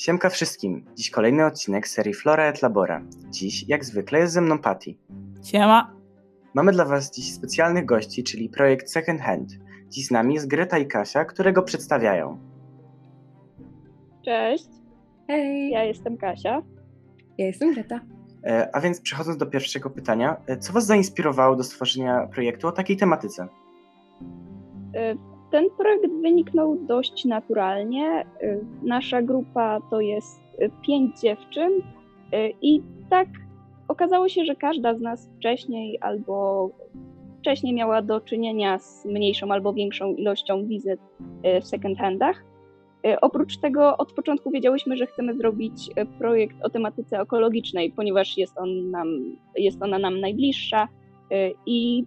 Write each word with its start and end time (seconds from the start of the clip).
Siemka 0.00 0.30
wszystkim. 0.30 0.84
Dziś 0.94 1.10
kolejny 1.10 1.46
odcinek 1.46 1.88
serii 1.88 2.14
Flora 2.14 2.44
et 2.44 2.62
Labora. 2.62 3.02
Dziś, 3.30 3.68
jak 3.68 3.84
zwykle, 3.84 4.18
jest 4.18 4.32
ze 4.32 4.40
mną 4.40 4.58
Patty. 4.58 4.94
Siema. 5.44 5.92
Mamy 6.54 6.72
dla 6.72 6.84
Was 6.84 7.10
dziś 7.10 7.34
specjalnych 7.34 7.86
gości, 7.86 8.24
czyli 8.24 8.48
projekt 8.48 8.90
Second 8.90 9.20
Hand. 9.20 9.48
Dziś 9.88 10.06
z 10.06 10.10
nami 10.10 10.34
jest 10.34 10.48
Greta 10.48 10.78
i 10.78 10.86
Kasia, 10.86 11.24
które 11.24 11.52
go 11.52 11.62
przedstawiają. 11.62 12.38
Cześć, 14.24 14.68
Hej, 15.28 15.70
ja 15.70 15.84
jestem 15.84 16.16
Kasia. 16.16 16.62
ja 17.38 17.46
jestem 17.46 17.74
Greta. 17.74 18.00
E, 18.44 18.76
a 18.76 18.80
więc 18.80 19.00
przechodząc 19.00 19.36
do 19.36 19.46
pierwszego 19.46 19.90
pytania, 19.90 20.36
e, 20.46 20.58
co 20.58 20.72
Was 20.72 20.86
zainspirowało 20.86 21.56
do 21.56 21.64
stworzenia 21.64 22.26
projektu 22.26 22.68
o 22.68 22.72
takiej 22.72 22.96
tematyce? 22.96 23.48
Ten 25.50 25.70
projekt 25.78 26.12
wyniknął 26.22 26.76
dość 26.76 27.24
naturalnie. 27.24 28.26
Y, 28.42 28.64
Nasza 28.82 29.22
grupa 29.22 29.80
to 29.90 30.00
jest 30.00 30.40
y, 30.62 30.70
pięć 30.86 31.20
dziewczyn 31.20 31.72
y, 31.72 31.82
i 32.62 32.82
tak 33.10 33.28
okazało 33.88 34.28
się, 34.28 34.44
że 34.44 34.56
każda 34.56 34.94
z 34.94 35.00
nas 35.00 35.30
wcześniej 35.36 35.98
albo 36.00 36.70
wcześniej 37.38 37.74
miała 37.74 38.02
do 38.02 38.20
czynienia 38.20 38.78
z 38.78 39.04
mniejszą 39.04 39.52
albo 39.52 39.72
większą 39.72 40.14
ilością 40.14 40.66
wizyt 40.66 41.00
w 41.62 41.66
second 41.66 41.98
handach. 41.98 42.44
Y, 43.06 43.20
Oprócz 43.20 43.56
tego 43.56 43.96
od 43.96 44.12
początku 44.12 44.50
wiedziałyśmy, 44.50 44.96
że 44.96 45.06
chcemy 45.06 45.34
zrobić 45.34 45.90
projekt 46.18 46.56
o 46.62 46.70
tematyce 46.70 47.20
ekologicznej, 47.20 47.92
ponieważ 47.92 48.38
jest, 48.38 48.58
on 48.58 48.90
nam, 48.90 49.36
jest 49.56 49.82
ona 49.82 49.98
nam 49.98 50.20
najbliższa 50.20 50.88
i 51.66 52.04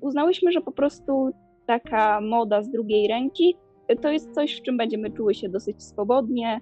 uznałyśmy, 0.00 0.52
że 0.52 0.60
po 0.60 0.72
prostu 0.72 1.32
taka 1.66 2.20
moda 2.20 2.62
z 2.62 2.70
drugiej 2.70 3.08
ręki 3.08 3.56
to 4.02 4.08
jest 4.12 4.34
coś, 4.34 4.60
w 4.60 4.62
czym 4.62 4.76
będziemy 4.76 5.10
czuły 5.10 5.34
się 5.34 5.48
dosyć 5.48 5.82
swobodnie, 5.82 6.60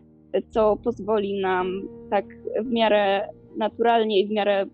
co 0.50 0.76
pozwoli 0.76 1.40
nam 1.40 1.82
tak 2.10 2.24
w 2.64 2.70
miarę 2.70 3.28
naturalnie 3.56 4.20
i 4.20 4.26
w 4.26 4.30
miarę 4.30 4.66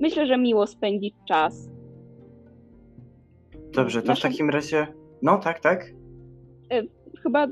myślę, 0.00 0.26
że 0.26 0.38
miło 0.38 0.66
spędzić 0.66 1.14
czas. 1.28 1.70
Dobrze, 3.74 4.02
to 4.02 4.06
w 4.06 4.08
Nasza- 4.08 4.28
takim 4.28 4.50
razie... 4.50 4.86
No, 5.22 5.38
tak, 5.38 5.60
tak. 5.60 5.92
chyba 7.22 7.46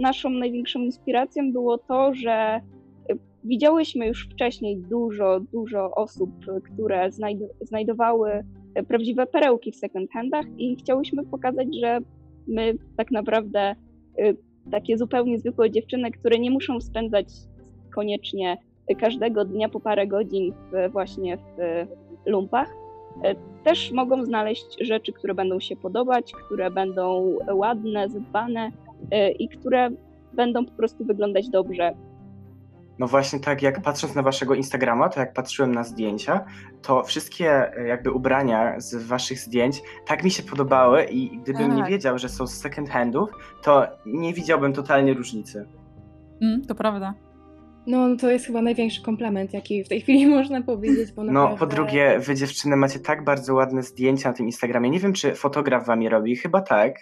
naszą 0.00 0.30
największą 0.30 0.80
inspiracją 0.80 1.52
było 1.52 1.78
to, 1.78 2.14
że 2.14 2.60
y, 3.10 3.18
widziałyśmy 3.44 4.06
już 4.06 4.28
wcześniej 4.28 4.78
dużo, 4.90 5.40
dużo 5.40 5.90
osób, 5.94 6.30
które 6.74 7.08
znajd- 7.10 7.48
znajdowały 7.60 8.44
prawdziwe 8.88 9.26
perełki 9.26 9.72
w 9.72 9.76
second 9.76 10.10
handach 10.10 10.46
i 10.58 10.76
chciałyśmy 10.76 11.24
pokazać, 11.24 11.68
że 11.80 11.98
my 12.46 12.74
tak 12.96 13.10
naprawdę 13.10 13.74
y, 14.18 14.36
takie 14.70 14.98
zupełnie 14.98 15.38
zwykłe 15.38 15.70
dziewczyny, 15.70 16.10
które 16.10 16.38
nie 16.38 16.50
muszą 16.50 16.80
spędzać 16.80 17.26
koniecznie 17.94 18.58
każdego 19.00 19.44
dnia 19.44 19.68
po 19.68 19.80
parę 19.80 20.06
godzin 20.06 20.52
w, 20.52 20.92
właśnie 20.92 21.36
w 21.36 21.60
y, 21.60 21.86
lumpach, 22.26 22.68
y, 22.70 23.20
też 23.64 23.92
mogą 23.92 24.24
znaleźć 24.24 24.76
rzeczy, 24.80 25.12
które 25.12 25.34
będą 25.34 25.60
się 25.60 25.76
podobać, 25.76 26.32
które 26.32 26.70
będą 26.70 27.36
ładne, 27.52 28.08
zadbane, 28.08 28.70
i 29.38 29.48
które 29.48 29.90
będą 30.32 30.64
po 30.64 30.72
prostu 30.72 31.04
wyglądać 31.04 31.48
dobrze. 31.48 31.94
No 32.98 33.06
właśnie 33.06 33.40
tak, 33.40 33.62
jak 33.62 33.82
patrząc 33.82 34.14
na 34.14 34.22
waszego 34.22 34.54
Instagrama, 34.54 35.08
to 35.08 35.20
jak 35.20 35.32
patrzyłem 35.32 35.74
na 35.74 35.84
zdjęcia, 35.84 36.44
to 36.82 37.02
wszystkie 37.02 37.76
e, 37.78 37.86
jakby 37.86 38.10
ubrania 38.12 38.80
z 38.80 38.94
waszych 38.94 39.38
zdjęć 39.38 39.82
tak 40.06 40.24
mi 40.24 40.30
się 40.30 40.42
podobały 40.42 41.04
i 41.04 41.38
gdybym 41.38 41.74
nie 41.76 41.82
Tak. 41.82 41.90
wiedział, 41.90 42.18
że 42.18 42.28
są 42.28 42.46
z 42.46 42.54
second 42.54 42.90
handów, 42.90 43.30
to 43.62 43.86
nie 44.06 44.34
widziałbym 44.34 44.72
totalnie 44.72 45.14
różnicy. 45.14 45.66
Mm, 46.42 46.62
to 46.62 46.74
prawda. 46.74 47.14
No, 47.86 48.08
no 48.08 48.16
to 48.16 48.30
jest 48.30 48.46
chyba 48.46 48.62
największy 48.62 49.02
komplement, 49.02 49.52
jaki 49.52 49.84
w 49.84 49.88
tej 49.88 50.00
chwili 50.00 50.26
można 50.36 50.62
powiedzieć, 50.62 51.12
bo 51.12 51.24
No, 51.24 51.32
naprawdę... 51.32 51.58
po 51.58 51.66
drugie, 51.66 52.18
wy 52.18 52.34
dziewczyny 52.34 52.76
macie 52.76 52.98
tak 53.00 53.24
bardzo 53.24 53.54
ładne 53.54 53.82
zdjęcia 53.82 54.28
na 54.28 54.34
tym 54.34 54.46
Instagramie. 54.46 54.90
Nie 54.90 55.00
wiem, 55.00 55.12
czy 55.12 55.34
fotograf 55.34 55.86
wam 55.86 56.02
je 56.02 56.10
robi, 56.10 56.36
chyba 56.36 56.60
tak. 56.60 56.94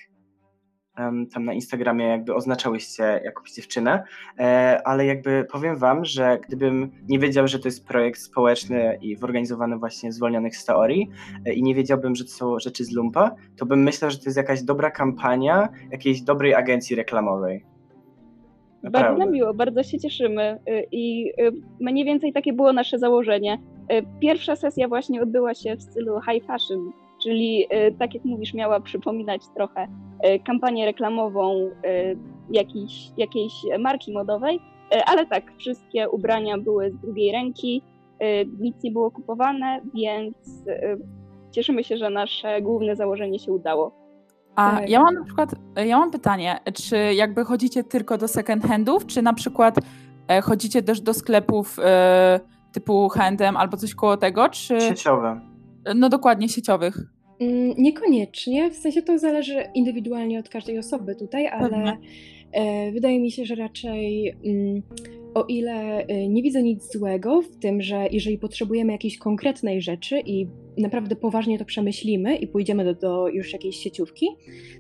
Tam 1.33 1.45
na 1.45 1.53
Instagramie 1.53 2.07
jakby 2.07 2.35
oznaczałyście 2.35 3.21
jakąś 3.25 3.53
dziewczynę, 3.53 4.05
e, 4.39 4.81
ale 4.85 5.07
jakby 5.07 5.47
powiem 5.53 5.77
wam, 5.77 6.05
że 6.05 6.39
gdybym 6.49 6.91
nie 7.09 7.19
wiedział, 7.19 7.49
że 7.49 7.59
to 7.59 7.69
jest 7.69 7.87
projekt 7.87 8.21
społeczny 8.21 8.99
i 9.03 9.17
zorganizowany 9.17 9.79
właśnie 9.79 10.13
zwolnionych 10.13 10.57
z 10.57 10.65
teorii 10.65 11.11
e, 11.47 11.53
i 11.53 11.63
nie 11.63 11.75
wiedziałbym, 11.75 12.15
że 12.15 12.25
to 12.25 12.31
są 12.31 12.59
rzeczy 12.59 12.85
z 12.85 12.93
lumpa, 12.93 13.35
to 13.57 13.67
bym 13.67 13.83
myślał, 13.83 14.11
że 14.11 14.19
to 14.19 14.25
jest 14.25 14.37
jakaś 14.37 14.63
dobra 14.63 14.91
kampania 14.91 15.69
jakiejś 15.91 16.23
dobrej 16.23 16.55
agencji 16.55 16.97
reklamowej. 16.97 17.65
Bardzo 18.83 18.99
Naprawdę. 18.99 19.25
nam 19.25 19.33
miło, 19.35 19.55
bardzo 19.55 19.83
się 19.83 19.99
cieszymy 19.99 20.59
y, 20.69 20.87
i 20.93 21.33
mniej 21.81 22.05
więcej 22.05 22.33
takie 22.33 22.53
było 22.53 22.73
nasze 22.73 22.99
założenie. 22.99 23.59
Pierwsza 24.21 24.57
sesja 24.57 24.89
właśnie 24.89 25.23
odbyła 25.23 25.55
się 25.55 25.77
w 25.77 25.83
stylu 25.83 26.21
high 26.21 26.47
fashion, 26.47 26.93
czyli 27.23 27.65
y, 27.65 27.95
tak 27.99 28.15
jak 28.15 28.25
mówisz, 28.25 28.55
miała 28.55 28.81
przypominać 28.81 29.43
trochę 29.55 29.85
y, 29.85 30.39
kampanię 30.47 30.87
reklamową 30.87 31.57
y, 31.57 31.71
jakiejś, 32.51 33.11
jakiejś 33.17 33.53
marki 33.79 34.13
modowej, 34.13 34.61
ale 35.07 35.27
tak, 35.27 35.53
wszystkie 35.59 36.11
ubrania 36.11 36.59
były 36.59 36.91
z 36.91 36.99
drugiej 36.99 37.33
ręki, 37.33 37.83
nic 38.61 38.83
nie 38.83 38.91
było 38.91 39.11
kupowane, 39.11 39.81
więc 39.95 40.37
cieszymy 41.51 41.85
się, 41.85 41.97
że 41.97 42.11
nasze 42.11 42.63
główne 42.63 42.97
założenie 42.97 43.39
się 43.39 43.53
udało. 43.53 43.93
A 44.57 44.71
Tak. 44.71 44.91
ja 44.91 45.03
mam 45.03 45.15
na 45.15 45.25
przykład, 45.25 45.55
ja 45.77 45.99
mam 45.99 46.11
pytanie, 46.11 46.61
czy 46.75 47.15
jakby 47.15 47.45
chodzicie 47.45 47.85
tylko 47.85 48.19
do 48.19 48.29
second 48.29 48.65
handów, 48.65 49.07
czy 49.07 49.23
na 49.23 49.33
przykład 49.33 49.77
e, 50.29 50.41
chodzicie 50.41 50.83
też 50.83 51.01
do 51.01 51.15
sklepów 51.15 51.79
e, 51.79 52.41
typu 52.73 53.09
H&M 53.09 53.57
albo 53.57 53.77
coś 53.77 53.95
koło 53.95 54.17
tego, 54.17 54.49
czy 54.49 54.81
Sieciowe. 54.81 55.41
No 55.95 56.09
dokładnie 56.09 56.49
sieciowych? 56.49 56.99
Mm, 57.41 57.75
Niekoniecznie, 57.79 58.71
w 58.71 58.77
sensie 58.77 59.03
to 59.03 59.19
zależy 59.19 59.55
indywidualnie 59.75 60.39
od 60.39 60.49
każdej 60.49 60.79
osoby 60.79 61.15
tutaj, 61.15 61.47
ale 61.47 61.71
Pewnie. 61.71 61.99
e, 62.53 62.93
wydaje 62.93 63.21
mi 63.21 63.31
się, 63.31 63.45
że 63.45 63.55
raczej 63.55 64.29
mm, 64.45 64.83
o 65.35 65.45
ile 65.45 66.07
e, 66.07 66.29
nie 66.29 66.43
widzę 66.43 66.63
nic 66.63 66.93
złego 66.93 67.43
w 67.43 67.57
tym, 67.57 67.83
że 67.83 68.07
jeżeli 68.11 68.39
potrzebujemy 68.39 68.93
jakiejś 68.93 69.19
konkretnej 69.19 69.83
rzeczy 69.83 70.21
i 70.27 70.47
naprawdę 70.79 71.17
poważnie 71.17 71.59
to 71.59 71.65
przemyślimy 71.65 72.37
i 72.37 72.47
pójdziemy 72.49 72.85
do, 72.85 72.95
do 72.95 73.29
już 73.29 73.53
jakiejś 73.53 73.77
sieciówki, 73.77 74.27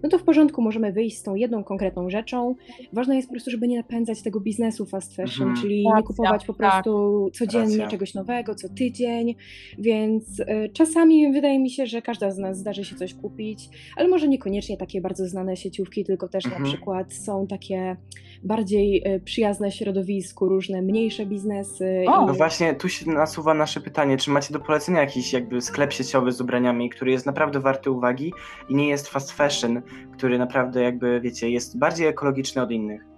no 0.02 0.08
to 0.08 0.18
w 0.18 0.22
porządku 0.22 0.62
możemy 0.62 0.92
wyjść 0.92 1.18
z 1.18 1.22
tą 1.22 1.34
jedną 1.34 1.64
konkretną 1.64 2.10
rzeczą. 2.10 2.54
Ważne 2.92 3.16
jest 3.16 3.28
po 3.28 3.32
prostu, 3.34 3.50
żeby 3.50 3.68
nie 3.68 3.76
napędzać 3.76 4.22
tego 4.22 4.40
biznesu 4.40 4.86
fast 4.86 5.16
fashion, 5.16 5.48
Mhm. 5.48 5.62
czyli 5.62 5.84
Racja, 5.84 5.96
nie 5.98 6.02
kupować 6.06 6.44
po 6.46 6.52
tak. 6.54 6.56
prostu 6.72 7.30
codziennie 7.32 7.76
Racja. 7.76 7.88
czegoś 7.88 8.14
nowego, 8.14 8.54
co 8.54 8.68
tydzień, 8.68 9.34
więc 9.78 10.40
e, 10.40 10.68
czasami 10.68 11.32
wydaje 11.32 11.58
mi 11.58 11.70
się, 11.70 11.86
że 11.86 12.02
każda 12.02 12.30
z 12.30 12.38
nas 12.38 12.58
zdarzy 12.58 12.84
się 12.84 12.96
coś 12.96 13.14
kupić, 13.14 13.68
ale 13.96 14.08
może 14.08 14.28
niekoniecznie 14.28 14.76
takie 14.76 15.00
bardzo 15.00 15.26
znane 15.28 15.56
sieciówki, 15.56 16.04
tylko 16.04 16.28
też 16.28 16.44
Mhm. 16.46 16.62
na 16.62 16.68
przykład 16.68 17.12
są 17.14 17.46
takie 17.46 17.96
bardziej 18.44 19.02
e, 19.04 19.20
przyjazne 19.20 19.72
środowisku, 19.72 20.48
różne 20.48 20.82
mniejsze 20.82 21.26
biznesy. 21.26 22.04
O, 22.08 22.22
i- 22.22 22.26
No 22.26 22.34
właśnie, 22.34 22.74
tu 22.74 22.88
się 22.88 23.10
nasuwa 23.10 23.54
nasze 23.54 23.80
pytanie, 23.80 24.16
czy 24.16 24.30
macie 24.30 24.52
do 24.52 24.60
polecenia 24.60 25.00
jakiś 25.00 25.32
jakby 25.32 25.60
sklep 25.60 25.81
sieciowy 25.90 26.32
z 26.32 26.40
ubraniami, 26.40 26.90
który 26.90 27.10
jest 27.10 27.26
naprawdę 27.26 27.60
warty 27.60 27.90
uwagi 27.90 28.32
i 28.68 28.74
nie 28.74 28.88
jest 28.88 29.08
fast 29.08 29.32
fashion, 29.32 29.82
który 30.12 30.38
naprawdę 30.38 30.82
jakby, 30.82 31.20
wiecie, 31.20 31.50
jest 31.50 31.78
bardziej 31.78 32.06
ekologiczny 32.06 32.62
od 32.62 32.70
innych. 32.70 33.12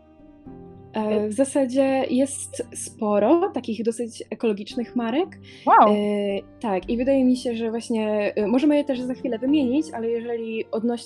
E, 0.95 1.29
W 1.29 1.33
zasadzie 1.33 2.05
jest 2.11 2.67
sporo 2.75 3.51
takich 3.55 3.85
dosyć 3.85 4.23
ekologicznych 4.31 4.97
marek. 4.97 5.39
Wow. 5.67 5.89
E, 5.89 5.95
tak, 6.61 6.91
i 6.91 6.97
wydaje 6.97 7.25
mi 7.25 7.37
się, 7.37 7.55
że 7.55 7.71
właśnie 7.71 8.35
e, 8.37 8.47
możemy 8.47 8.77
je 8.77 8.85
też 8.85 9.01
za 9.01 9.15
chwilę 9.15 9.39
wymienić, 9.39 9.87
ale 9.93 10.09
jeżeli 10.09 10.65
odnoś, 10.71 11.03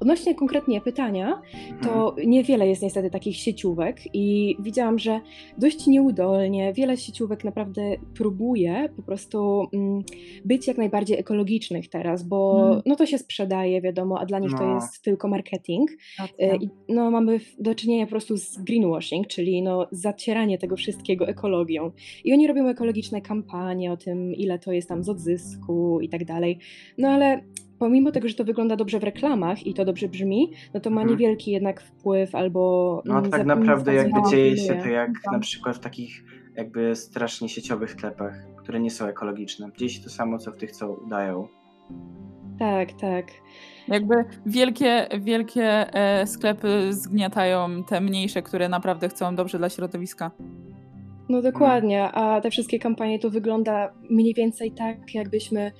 odnośnie 0.00 0.34
konkretnie 0.34 0.80
pytania, 0.80 1.42
Mhm. 1.70 1.78
to 1.82 2.16
niewiele 2.26 2.68
jest 2.68 2.82
niestety 2.82 3.10
takich 3.10 3.36
sieciówek 3.36 4.00
i 4.14 4.56
widziałam, 4.60 4.98
że 4.98 5.20
dość 5.58 5.86
nieudolnie 5.86 6.72
wiele 6.72 6.96
sieciówek 6.96 7.44
naprawdę 7.44 7.82
próbuje 8.14 8.88
po 8.96 9.02
prostu 9.02 9.66
mm, 9.72 10.02
być 10.44 10.66
jak 10.68 10.78
najbardziej 10.78 11.18
ekologicznych 11.18 11.88
teraz, 11.88 12.22
bo 12.22 12.68
Mm. 12.68 12.82
no 12.86 12.96
to 12.96 13.06
się 13.06 13.18
sprzedaje, 13.18 13.80
wiadomo, 13.80 14.20
a 14.20 14.26
dla 14.26 14.38
nich 14.38 14.50
to 14.54 14.66
No. 14.66 14.74
jest 14.74 15.02
tylko 15.02 15.28
marketing. 15.28 15.90
Racja. 16.18 16.34
E, 16.52 16.56
I 16.56 16.68
no, 16.88 17.10
mamy 17.10 17.40
do 17.58 17.74
czynienia 17.74 18.06
po 18.06 18.10
prostu 18.10 18.36
z 18.36 18.58
greenwashing, 18.58 19.26
czyli 19.26 19.62
no, 19.62 19.86
zacieranie 19.90 20.58
tego 20.58 20.76
wszystkiego 20.76 21.28
ekologią. 21.28 21.90
I 22.24 22.32
oni 22.32 22.46
robią 22.46 22.66
ekologiczne 22.68 23.20
kampanie 23.22 23.92
o 23.92 23.96
tym, 23.96 24.34
ile 24.34 24.58
to 24.58 24.72
jest 24.72 24.88
tam 24.88 25.02
z 25.04 25.08
odzysku 25.08 26.00
i 26.00 26.08
tak 26.08 26.24
dalej. 26.24 26.58
No 26.98 27.08
ale 27.08 27.40
pomimo 27.78 28.12
tego, 28.12 28.28
że 28.28 28.34
to 28.34 28.44
wygląda 28.44 28.76
dobrze 28.76 28.98
w 28.98 29.04
reklamach 29.04 29.66
i 29.66 29.74
to 29.74 29.84
dobrze 29.84 30.08
brzmi, 30.08 30.52
no 30.74 30.80
to 30.80 30.90
ma 30.90 31.00
Mhm. 31.00 31.18
niewielki 31.18 31.50
jednak 31.50 31.80
wpływ 31.80 32.34
albo... 32.34 33.02
No 33.04 33.18
mm, 33.18 33.30
tak 33.30 33.46
naprawdę 33.46 33.94
jakby 33.94 34.20
dzieje 34.30 34.56
się 34.56 34.74
to 34.74 34.88
jak 34.88 35.10
Tak. 35.24 35.32
na 35.32 35.38
przykład 35.38 35.76
w 35.76 35.80
takich 35.80 36.24
jakby 36.56 36.96
strasznie 36.96 37.48
sieciowych 37.48 37.90
sklepach, 37.90 38.34
które 38.56 38.80
nie 38.80 38.90
są 38.90 39.06
ekologiczne. 39.06 39.70
Dzieje 39.78 39.88
się 39.88 40.02
to 40.02 40.10
samo, 40.10 40.38
co 40.38 40.52
w 40.52 40.56
tych, 40.56 40.72
co 40.72 40.92
udają. 40.92 41.48
Tak, 42.58 42.92
tak. 42.92 43.26
Jakby 43.88 44.14
wielkie, 44.46 45.06
wielkie 45.20 45.94
e, 45.94 46.26
sklepy 46.26 46.92
zgniatają 46.92 47.84
te 47.84 48.00
mniejsze, 48.00 48.42
które 48.42 48.68
naprawdę 48.68 49.08
chcą 49.08 49.36
dobrze 49.36 49.58
dla 49.58 49.68
środowiska. 49.68 50.30
No 51.28 51.42
dokładnie, 51.42 52.04
a 52.12 52.40
te 52.40 52.50
wszystkie 52.50 52.78
kampanie 52.78 53.18
to 53.18 53.30
wygląda 53.30 53.92
mniej 54.10 54.34
więcej 54.34 54.72
tak, 54.72 55.14
jakbyśmy 55.14 55.72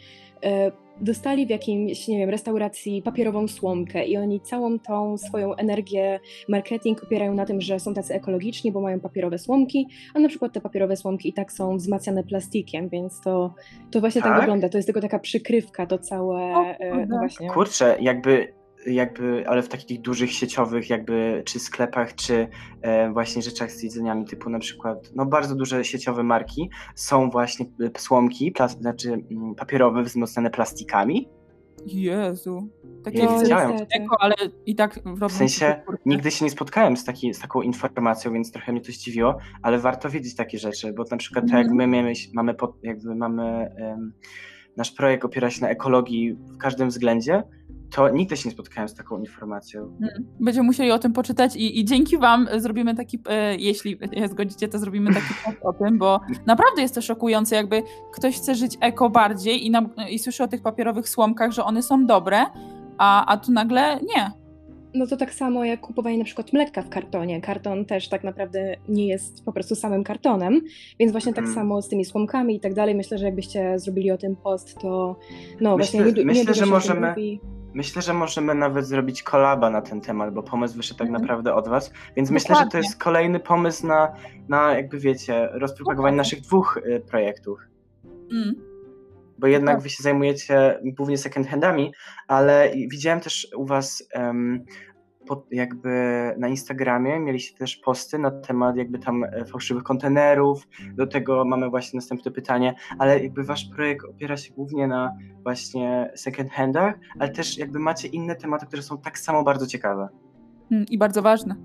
e, 0.45 0.73
dostali 1.01 1.47
w 1.47 1.51
jakimś, 1.51 2.09
nie 2.09 2.19
wiem, 2.19 2.31
restauracji 2.31 3.03
papierową 3.03 3.49
słomkę 3.49 4.07
i 4.07 4.17
oni 4.17 4.41
całą 4.41 4.79
tą 4.79 5.19
swoją 5.19 5.55
energię, 5.55 6.21
marketing 6.49 7.03
opierają 7.03 7.35
na 7.35 7.47
tym, 7.47 7.61
że 7.61 7.81
są 7.81 7.95
tacy 7.95 8.15
ekologiczni, 8.15 8.73
bo 8.73 8.81
mają 8.81 9.01
papierowe 9.01 9.39
słomki, 9.39 9.89
a 10.15 10.19
na 10.19 10.29
przykład 10.29 10.53
te 10.53 10.61
papierowe 10.61 10.97
słomki 10.97 11.29
i 11.29 11.33
tak 11.33 11.53
są 11.53 11.77
wzmacniane 11.77 12.25
plastikiem, 12.25 12.89
więc 12.89 13.21
to, 13.21 13.55
to 13.91 14.01
właśnie 14.01 14.23
tak? 14.23 14.31
tak 14.33 14.41
wygląda. 14.41 14.69
To 14.69 14.79
jest 14.79 14.87
tylko 14.87 15.01
taka 15.01 15.19
przykrywka, 15.19 15.87
to 15.87 15.99
całe, 15.99 16.57
o, 16.57 16.65
e, 16.65 17.07
no 17.07 17.19
właśnie. 17.19 17.51
Kurczę, 17.51 17.97
jakby 18.01 18.58
jakby, 18.91 19.49
ale 19.49 19.63
w 19.63 19.69
takich 19.69 20.01
dużych 20.01 20.33
sieciowych 20.33 20.91
jakby, 20.91 21.43
czy 21.47 21.59
sklepach, 21.59 22.15
czy 22.15 22.49
e, 22.83 23.13
właśnie 23.13 23.43
rzeczach 23.43 23.73
z 23.73 23.83
jedzeniami, 23.83 24.25
typu 24.25 24.51
na 24.51 24.59
przykład, 24.59 25.11
no 25.15 25.27
bardzo 25.27 25.55
duże 25.55 25.85
sieciowe 25.85 26.23
marki 26.23 26.71
są 26.95 27.31
właśnie 27.31 27.67
e, 27.81 28.01
słomki, 28.01 28.53
plas, 28.53 28.79
znaczy 28.79 29.13
m, 29.13 29.55
papierowe 29.55 30.03
wzmocnione 30.03 30.51
plastikami. 30.51 31.29
Jezu. 31.87 32.69
Takie 33.05 33.27
nie 33.27 33.39
widziałem. 33.39 33.77
Eko, 33.91 34.17
ale 34.21 34.35
i 34.67 34.75
tak 34.75 35.01
w 35.05 35.33
sensie 35.33 35.83
nigdy 36.07 36.31
się 36.31 36.45
nie 36.45 36.51
spotkałem 36.51 36.97
z, 36.97 37.05
taki, 37.05 37.35
z 37.35 37.41
taką 37.41 37.63
informacją, 37.63 38.33
więc 38.33 38.53
trochę 38.53 38.73
mnie 38.73 38.81
to 38.81 38.93
zdziwiło, 38.93 39.39
ale 39.63 39.79
warto 39.79 40.11
wiedzieć 40.11 40.37
takie 40.37 40.59
rzeczy, 40.59 40.93
bo 40.93 41.05
na 41.11 41.17
przykład 41.17 41.45
mm. 41.45 41.57
jak 41.57 41.67
mhm. 41.67 41.91
my 41.91 41.97
mamy, 41.97 42.13
mamy, 42.35 42.55
jakby 42.83 43.15
mamy 43.15 43.71
um, 43.81 44.13
nasz 44.77 44.91
projekt 44.91 45.25
opiera 45.25 45.51
się 45.51 45.61
na 45.61 45.69
ekologii 45.69 46.33
w 46.33 46.59
każdym 46.59 46.89
względzie, 46.89 47.43
to 47.91 48.09
nigdy 48.09 48.37
się 48.37 48.49
nie 48.49 48.53
spotkałem 48.53 48.89
z 48.89 48.95
taką 48.95 49.19
informacją. 49.19 49.97
Hmm. 50.01 50.25
Będziemy 50.41 50.67
musieli 50.67 50.91
o 50.91 50.99
tym 50.99 51.13
poczytać 51.13 51.57
i, 51.57 51.81
i 51.81 51.85
dzięki 51.85 52.19
Wam 52.19 52.49
zrobimy 52.57 52.95
taki, 52.95 53.19
e, 53.29 53.57
jeśli 53.57 53.99
zgodzicie, 54.31 54.69
to 54.69 54.79
zrobimy 54.79 55.15
taki 55.15 55.35
post 55.45 55.59
o 55.63 55.73
tym, 55.73 55.99
bo 55.99 56.21
naprawdę 56.47 56.83
jest 56.83 56.95
to 56.95 57.03
szokujące, 57.03 57.57
jakby 57.57 57.83
ktoś 58.13 58.37
chce 58.37 58.55
żyć 58.55 58.79
eko 58.81 59.11
bardziej 59.11 59.67
i, 59.67 59.71
na, 59.71 59.87
i 60.11 60.19
słyszy 60.19 60.45
o 60.45 60.49
tych 60.49 60.63
papierowych 60.63 61.09
słomkach, 61.09 61.53
że 61.53 61.65
one 61.65 61.83
są 61.83 62.07
dobre, 62.07 62.45
a, 62.99 63.27
a 63.27 63.37
tu 63.37 63.53
nagle 63.53 64.01
nie. 64.17 64.31
No 64.95 65.07
to 65.07 65.17
tak 65.17 65.35
samo 65.35 65.65
jak 65.65 65.81
kupowanie 65.81 66.19
na 66.19 66.25
przykład 66.25 66.53
mleka 66.53 66.83
w 66.83 66.89
kartonie. 66.89 67.41
Karton 67.41 67.85
też 67.85 68.09
tak 68.09 68.25
naprawdę 68.25 68.77
nie 68.89 69.07
jest 69.07 69.45
po 69.45 69.53
prostu 69.53 69.75
samym 69.75 70.05
kartonem, 70.05 70.61
więc 71.01 71.13
właśnie 71.13 71.35
tak 71.35 71.45
mm. 71.45 71.55
samo 71.55 71.83
z 71.83 71.89
tymi 71.89 72.05
słomkami 72.05 72.57
i 72.57 72.61
tak 72.61 72.75
dalej. 72.75 72.95
Myślę, 72.95 73.19
że 73.19 73.25
jakbyście 73.25 73.79
zrobili 73.79 74.11
o 74.11 74.19
tym 74.19 74.37
post, 74.37 74.79
to 74.79 75.17
no 75.61 75.77
myślę, 75.77 76.03
właśnie 76.03 76.23
nie, 76.23 76.27
myślę, 76.27 76.45
nie 76.45 76.55
że 76.55 76.67
możemy. 76.67 77.15
Myślę, 77.79 78.03
że 78.03 78.15
możemy 78.15 78.55
nawet 78.55 78.87
zrobić 78.87 79.23
kolaba 79.23 79.71
na 79.71 79.83
ten 79.83 80.01
temat, 80.01 80.35
bo 80.35 80.43
pomysł 80.43 80.77
wyszedł 80.77 80.99
tak 80.99 81.09
mhm. 81.09 81.23
naprawdę 81.23 81.55
od 81.55 81.69
was, 81.69 81.91
więc 82.17 82.29
Dokładnie. 82.29 82.35
myślę, 82.35 82.57
że 82.57 82.71
to 82.71 82.79
jest 82.79 82.99
kolejny 82.99 83.41
pomysł 83.41 83.87
na, 83.87 84.13
na 84.49 84.75
jakby 84.75 84.99
wiecie, 84.99 85.49
rozpropagowanie 85.53 86.17
naszych 86.17 86.41
dwóch 86.41 86.77
y, 86.77 87.01
projektów. 87.01 87.61
Mm. 88.33 88.55
Bo 89.39 89.47
jednak 89.47 89.81
wy 89.81 89.91
się 89.91 90.03
zajmujecie 90.03 90.81
głównie 90.85 91.19
second 91.19 91.49
handami, 91.49 91.93
ale 92.29 92.71
widziałem 92.91 93.21
też 93.21 93.49
u 93.57 93.67
was 93.67 94.09
um, 94.15 94.65
jakby 95.51 95.91
na 96.39 96.49
Instagramie 96.49 97.21
mieliście 97.21 97.59
też 97.59 97.77
posty 97.77 98.19
na 98.19 98.31
temat 98.31 98.77
jakby 98.77 98.99
tam 98.99 99.25
e, 99.25 99.45
fałszywych 99.45 99.83
kontenerów. 99.83 100.69
Do 100.95 101.07
tego 101.07 101.45
mamy 101.45 101.71
właśnie 101.71 101.97
następne 101.97 102.31
pytanie, 102.31 102.75
ale 102.99 103.23
jakby 103.23 103.45
wasz 103.45 103.65
projekt 103.65 104.05
opiera 104.05 104.37
się 104.37 104.55
głównie 104.55 104.87
na 104.87 105.13
właśnie 105.43 106.11
second 106.15 106.51
handach, 106.51 106.95
ale 107.19 107.31
też 107.31 107.59
jakby 107.59 107.79
macie 107.79 108.09
inne 108.09 108.37
tematy, 108.37 108.67
które 108.67 108.83
są 108.83 108.99
tak 108.99 109.19
samo 109.19 109.45
bardzo 109.45 109.67
ciekawe. 109.67 110.09
Hmm, 110.69 110.87
I 110.91 110.99
bardzo 110.99 111.23
ważne. 111.23 111.57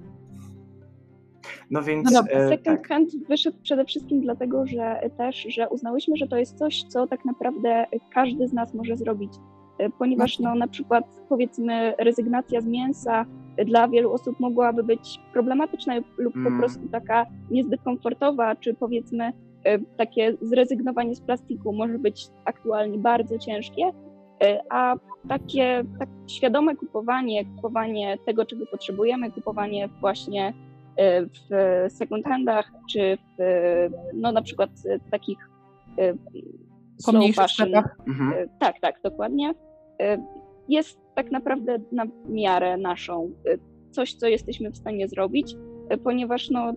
No 1.72 1.84
więc. 1.84 2.12
No 2.12 2.22
dobra, 2.22 2.34
e, 2.34 2.50
second 2.50 2.80
tak. 2.80 2.88
hand 2.88 3.10
wyszedł 3.30 3.58
przede 3.64 3.86
wszystkim 3.86 4.22
dlatego, 4.22 4.66
że 4.66 5.10
też, 5.18 5.46
że 5.50 5.70
uznałyśmy, 5.70 6.18
że 6.18 6.28
to 6.28 6.38
jest 6.38 6.58
coś, 6.58 6.84
co 6.84 7.08
tak 7.08 7.26
naprawdę 7.26 7.86
każdy 8.14 8.48
z 8.48 8.54
nas 8.54 8.74
może 8.74 8.98
zrobić. 8.98 9.34
E, 9.78 9.90
ponieważ 9.90 10.40
no, 10.40 10.56
na 10.56 10.68
przykład 10.68 11.06
powiedzmy 11.30 11.94
rezygnacja 12.00 12.62
z 12.62 12.66
mięsa 12.66 13.26
dla 13.66 13.88
wielu 13.88 14.14
osób 14.14 14.40
mogłaby 14.40 14.84
być 14.84 15.20
problematyczna 15.34 15.94
lub 16.18 16.36
mm. 16.36 16.54
po 16.54 16.60
prostu 16.60 16.88
taka 16.88 17.26
niezbyt 17.52 17.82
komfortowa, 17.82 18.56
czy 18.56 18.74
powiedzmy 18.74 19.34
e, 19.64 19.80
takie 19.80 20.38
zrezygnowanie 20.42 21.16
z 21.16 21.22
plastiku 21.22 21.74
może 21.74 22.00
być 22.00 22.28
aktualnie 22.46 22.98
bardzo 22.98 23.40
ciężkie, 23.40 23.92
e, 24.44 24.60
a 24.70 24.96
takie 25.30 25.84
tak 26.00 26.10
świadome 26.28 26.76
kupowanie, 26.76 27.46
kupowanie 27.46 28.18
tego, 28.26 28.46
czego 28.46 28.66
potrzebujemy, 28.66 29.32
kupowanie 29.32 29.90
właśnie 30.02 30.54
w 31.20 31.86
second 31.94 32.26
handach, 32.26 32.72
czy 32.92 33.18
w, 33.40 33.44
no 34.14 34.32
na 34.32 34.42
przykład 34.42 34.70
takich 35.12 35.50
pomniejszych 37.06 37.48
sklepach. 37.48 37.98
Mhm. 38.08 38.34
E, 38.34 38.48
tak, 38.60 38.80
tak, 38.80 39.02
dokładnie. 39.04 39.54
Jest 40.70 41.00
tak 41.16 41.32
naprawdę 41.32 41.80
na 41.92 42.06
miarę 42.30 42.78
naszą 42.78 43.32
e, 43.48 43.58
coś, 43.92 44.14
co 44.14 44.28
jesteśmy 44.28 44.72
w 44.72 44.78
stanie 44.78 45.08
zrobić, 45.08 45.56
ponieważ 46.04 46.50
no 46.50 46.74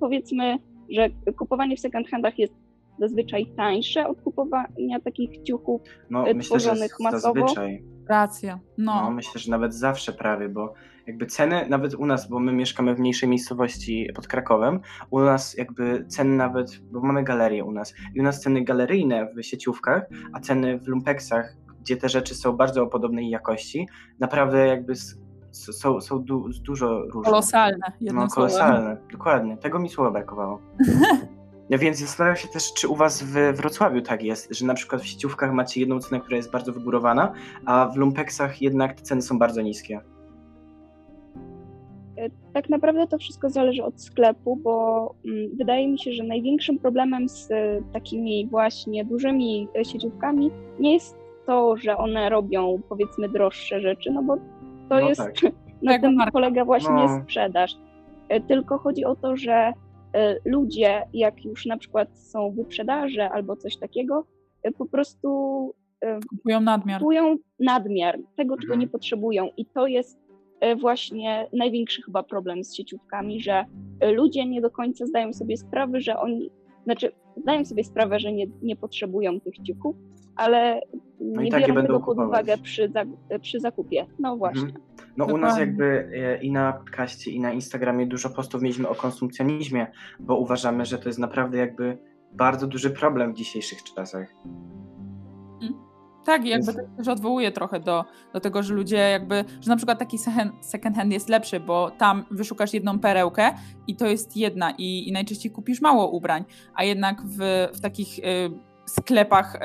powiedzmy, 0.00 0.58
że 0.90 1.08
kupowanie 1.38 1.76
w 1.76 1.80
second 1.80 2.08
handach 2.08 2.38
jest 2.38 2.54
zazwyczaj 2.98 3.46
tańsze 3.56 4.08
od 4.08 4.20
kupowania 4.20 5.00
takich 5.04 5.42
ciuchów 5.42 5.82
no, 6.10 6.24
tworzonych 6.40 6.98
myślę, 6.98 7.10
że 7.10 7.16
masowo. 7.16 7.40
Zazwyczaj. 7.40 7.84
Racja. 8.08 8.60
No. 8.78 9.02
no. 9.02 9.10
myślę, 9.10 9.40
że 9.40 9.50
nawet 9.50 9.74
zawsze 9.74 10.12
prawie, 10.12 10.48
bo 10.48 10.74
jakby 11.06 11.26
ceny 11.26 11.66
nawet 11.68 11.94
u 11.94 12.06
nas, 12.06 12.28
bo 12.28 12.38
my 12.38 12.52
mieszkamy 12.52 12.94
w 12.94 12.98
mniejszej 12.98 13.28
miejscowości 13.28 14.08
pod 14.14 14.28
Krakowem, 14.28 14.80
u 15.10 15.20
nas 15.20 15.54
jakby 15.54 16.04
ceny 16.08 16.36
nawet, 16.36 16.78
bo 16.78 17.00
mamy 17.00 17.24
galerię 17.24 17.64
u 17.64 17.72
nas 17.72 17.94
i 18.14 18.20
u 18.20 18.22
nas 18.22 18.40
ceny 18.40 18.64
galeryjne 18.64 19.28
w 19.36 19.42
sieciówkach, 19.42 20.06
a 20.32 20.40
ceny 20.40 20.78
w 20.78 20.88
lumpeksach, 20.88 21.56
gdzie 21.82 21.96
te 21.96 22.08
rzeczy 22.08 22.34
są 22.34 22.52
bardzo 22.52 22.82
o 22.82 22.86
podobnej 22.86 23.30
jakości, 23.30 23.88
naprawdę 24.18 24.66
jakby 24.66 24.94
są, 25.52 26.00
są 26.00 26.24
du 26.24 26.48
dużo 26.62 27.02
różne. 27.02 27.30
Kolosalne. 27.30 27.92
No, 28.00 28.28
kolosalne, 28.28 28.96
dokładnie. 29.12 29.56
Tego 29.56 29.78
mi 29.78 29.88
słowa 29.88 30.10
brakowało. 30.10 30.60
Ja 31.68 31.78
więc 31.82 31.98
zastanawiam 31.98 32.36
się 32.36 32.48
też, 32.48 32.74
czy 32.74 32.88
u 32.88 32.96
Was 32.96 33.22
w 33.22 33.32
Wrocławiu 33.32 34.02
tak 34.02 34.22
jest, 34.22 34.54
że 34.54 34.66
na 34.66 34.74
przykład 34.74 35.02
w 35.02 35.06
sieciówkach 35.06 35.52
macie 35.52 35.80
jedną 35.80 36.00
cenę, 36.00 36.20
która 36.20 36.36
jest 36.36 36.50
bardzo 36.50 36.72
wygórowana, 36.72 37.32
a 37.66 37.88
w 37.88 37.96
lumpeksach 37.96 38.62
jednak 38.62 38.94
te 38.94 39.02
ceny 39.02 39.22
są 39.22 39.38
bardzo 39.38 39.62
niskie. 39.62 40.00
E, 42.16 42.30
tak 42.52 42.68
naprawdę 42.68 43.06
to 43.06 43.18
wszystko 43.18 43.50
zależy 43.50 43.84
od 43.84 44.02
sklepu, 44.02 44.56
bo 44.56 45.14
mm, 45.24 45.56
wydaje 45.56 45.88
mi 45.88 45.98
się, 45.98 46.12
że 46.12 46.24
największym 46.24 46.78
problemem 46.78 47.28
z 47.28 47.48
takimi 47.92 48.48
właśnie 48.50 49.04
dużymi 49.04 49.68
e, 49.76 49.84
sieciówkami 49.84 50.50
nie 50.80 50.94
jest 50.94 51.21
to, 51.46 51.76
że 51.76 51.96
one 51.96 52.28
robią 52.28 52.80
powiedzmy 52.88 53.28
droższe 53.28 53.80
rzeczy, 53.80 54.10
no 54.10 54.22
bo 54.22 54.36
to 54.36 54.42
no 54.88 55.00
jest, 55.00 55.20
tak. 55.20 55.52
na 55.82 55.98
tym 55.98 56.18
polega 56.32 56.64
właśnie 56.64 56.94
no. 56.94 57.22
sprzedaż. 57.22 57.76
Tylko 58.48 58.78
chodzi 58.78 59.04
o 59.04 59.16
to, 59.16 59.36
że 59.36 59.72
ludzie, 60.44 61.02
jak 61.12 61.44
już 61.44 61.66
na 61.66 61.76
przykład 61.76 62.18
są 62.18 62.50
wyprzedaże 62.50 63.30
albo 63.30 63.56
coś 63.56 63.76
takiego, 63.76 64.26
po 64.78 64.86
prostu 64.86 65.28
kupują 66.30 66.60
nadmiar. 66.60 67.00
Kupują 67.00 67.36
nadmiar 67.60 68.18
tego, 68.36 68.56
czego 68.56 68.72
mhm. 68.72 68.80
nie 68.80 68.88
potrzebują. 68.88 69.48
I 69.56 69.66
to 69.66 69.86
jest 69.86 70.22
E, 70.62 70.76
właśnie 70.76 71.48
największy 71.52 72.02
chyba 72.02 72.22
problem 72.22 72.64
z 72.64 72.76
sieciówkami, 72.76 73.40
że 73.40 73.64
ludzie 74.14 74.46
nie 74.46 74.60
do 74.60 74.70
końca 74.70 75.06
zdają 75.06 75.32
sobie 75.32 75.56
sprawę, 75.56 76.00
że 76.00 76.18
oni, 76.18 76.50
znaczy 76.84 77.12
zdają 77.36 77.64
sobie 77.64 77.84
sprawę, 77.84 78.20
że 78.20 78.32
nie, 78.32 78.46
nie 78.62 78.76
potrzebują 78.76 79.40
tych 79.40 79.54
ciuchów, 79.62 79.96
ale 80.42 80.80
no 81.20 81.42
nie 81.42 81.50
tak 81.50 81.66
biorą 81.66 81.82
tego 81.82 82.00
pod 82.00 82.18
uwagę 82.18 82.58
przy, 82.58 82.92
przy 83.40 83.60
zakupie. 83.60 84.06
No 84.18 84.32
mhm. 84.32 84.38
właśnie. 84.38 84.62
Mhm. 84.62 84.82
No 85.16 85.24
u 85.24 85.38
nas 85.38 85.58
jakby 85.58 86.10
e, 86.14 86.42
i 86.42 86.52
na 86.52 86.72
podcaście, 86.72 87.30
i 87.30 87.40
na 87.40 87.52
Instagramie 87.52 88.06
dużo 88.06 88.30
postów 88.30 88.62
mieliśmy 88.62 88.88
o 88.88 88.94
konsumpcjonizmie, 88.94 89.86
bo 90.20 90.36
uważamy, 90.36 90.84
że 90.84 90.98
to 90.98 91.08
jest 91.08 91.18
naprawdę 91.18 91.58
jakby 91.58 91.98
bardzo 92.32 92.66
duży 92.66 92.90
problem 92.90 93.32
w 93.32 93.36
dzisiejszych 93.36 93.82
czasach. 93.82 94.34
Tak, 96.24 96.44
i 96.44 96.48
jakby 96.48 96.72
to 96.74 96.80
też 96.96 97.08
odwołuje 97.08 97.52
trochę 97.52 97.80
do, 97.80 98.04
do 98.32 98.40
tego, 98.40 98.62
że 98.62 98.74
ludzie 98.74 98.96
jakby, 98.96 99.44
że 99.60 99.70
na 99.70 99.76
przykład 99.76 99.98
taki 99.98 100.18
second 100.60 100.96
hand 100.96 101.12
jest 101.12 101.28
lepszy, 101.28 101.60
bo 101.60 101.90
tam 101.90 102.24
wyszukasz 102.30 102.74
jedną 102.74 102.98
perełkę 102.98 103.50
i 103.86 103.96
to 103.96 104.06
jest 104.06 104.36
jedna 104.36 104.70
i, 104.78 105.08
i 105.08 105.12
najczęściej 105.12 105.52
kupisz 105.52 105.80
mało 105.80 106.10
ubrań, 106.10 106.44
a 106.74 106.84
jednak 106.84 107.22
w, 107.22 107.68
w 107.74 107.80
takich 107.80 108.18
y, 108.18 108.22
sklepach 108.86 109.54
y, 109.54 109.58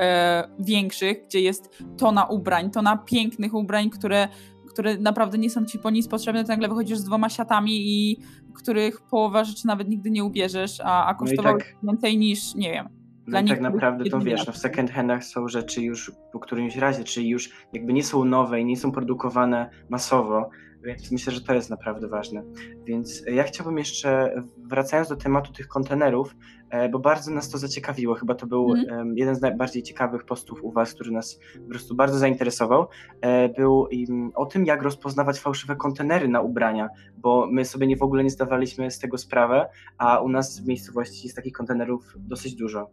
większych, 0.58 1.24
gdzie 1.26 1.40
jest 1.40 1.82
tona 1.98 2.24
ubrań, 2.24 2.70
tona 2.70 2.96
pięknych 2.96 3.54
ubrań, 3.54 3.90
które, 3.90 4.28
które 4.68 4.98
naprawdę 4.98 5.38
nie 5.38 5.50
są 5.50 5.64
ci 5.64 5.78
po 5.78 5.90
nic 5.90 6.08
potrzebne, 6.08 6.44
to 6.44 6.48
nagle 6.48 6.68
wychodzisz 6.68 6.98
z 6.98 7.04
dwoma 7.04 7.28
siatami 7.28 7.72
i 7.72 8.18
których 8.58 9.00
połowa 9.00 9.44
rzeczy 9.44 9.66
nawet 9.66 9.88
nigdy 9.88 10.10
nie 10.10 10.24
ubierzesz, 10.24 10.80
a, 10.84 11.06
a 11.06 11.14
kosztowały 11.14 11.58
no 11.58 11.64
tak, 11.64 11.76
więcej 11.82 12.18
niż, 12.18 12.54
nie 12.54 12.72
wiem, 12.72 12.88
No 13.26 13.40
i 13.40 13.44
tak 13.44 13.60
naprawdę 13.60 14.04
to 14.04 14.20
wiesz, 14.20 14.46
no 14.46 14.52
w 14.52 14.58
second 14.58 14.90
handach 14.90 15.24
są 15.24 15.48
rzeczy 15.48 15.82
już 15.82 16.12
po 16.32 16.38
którymś 16.38 16.76
razie, 16.76 17.04
czyli 17.04 17.28
już 17.28 17.50
jakby 17.72 17.92
nie 17.92 18.04
są 18.04 18.24
nowe 18.24 18.60
i 18.60 18.64
nie 18.64 18.76
są 18.76 18.92
produkowane 18.92 19.70
masowo, 19.88 20.50
więc 20.82 21.12
myślę, 21.12 21.32
że 21.32 21.40
to 21.40 21.54
jest 21.54 21.70
naprawdę 21.70 22.08
ważne. 22.08 22.42
Więc 22.84 23.22
ja 23.26 23.42
chciałbym 23.42 23.78
jeszcze, 23.78 24.42
wracając 24.56 25.08
do 25.08 25.16
tematu 25.16 25.52
tych 25.52 25.68
kontenerów, 25.68 26.36
e, 26.70 26.88
bo 26.88 26.98
bardzo 26.98 27.30
nas 27.30 27.50
to 27.50 27.58
zaciekawiło, 27.58 28.14
chyba 28.14 28.34
to 28.34 28.46
był 28.46 28.74
mm. 28.74 29.16
jeden 29.16 29.34
z 29.34 29.40
najbardziej 29.40 29.82
ciekawych 29.82 30.24
postów 30.24 30.64
u 30.64 30.72
Was, 30.72 30.94
który 30.94 31.10
nas 31.10 31.40
po 31.64 31.70
prostu 31.70 31.94
bardzo 31.94 32.18
zainteresował, 32.18 32.86
e, 33.20 33.48
był 33.48 33.88
o 34.34 34.46
tym, 34.46 34.66
jak 34.66 34.82
rozpoznawać 34.82 35.40
fałszywe 35.40 35.76
kontenery 35.76 36.28
na 36.28 36.40
ubrania, 36.40 36.88
bo 37.16 37.48
my 37.52 37.64
sobie 37.64 37.86
nie 37.86 37.96
w 37.96 38.02
ogóle 38.02 38.24
nie 38.24 38.30
zdawaliśmy 38.30 38.90
z 38.90 38.98
tego 38.98 39.18
sprawę, 39.18 39.68
a 39.98 40.20
u 40.20 40.28
nas 40.28 40.60
w 40.60 40.66
miejscowości 40.66 41.26
jest 41.26 41.36
takich 41.36 41.52
kontenerów 41.52 42.14
dosyć 42.16 42.54
dużo. 42.54 42.90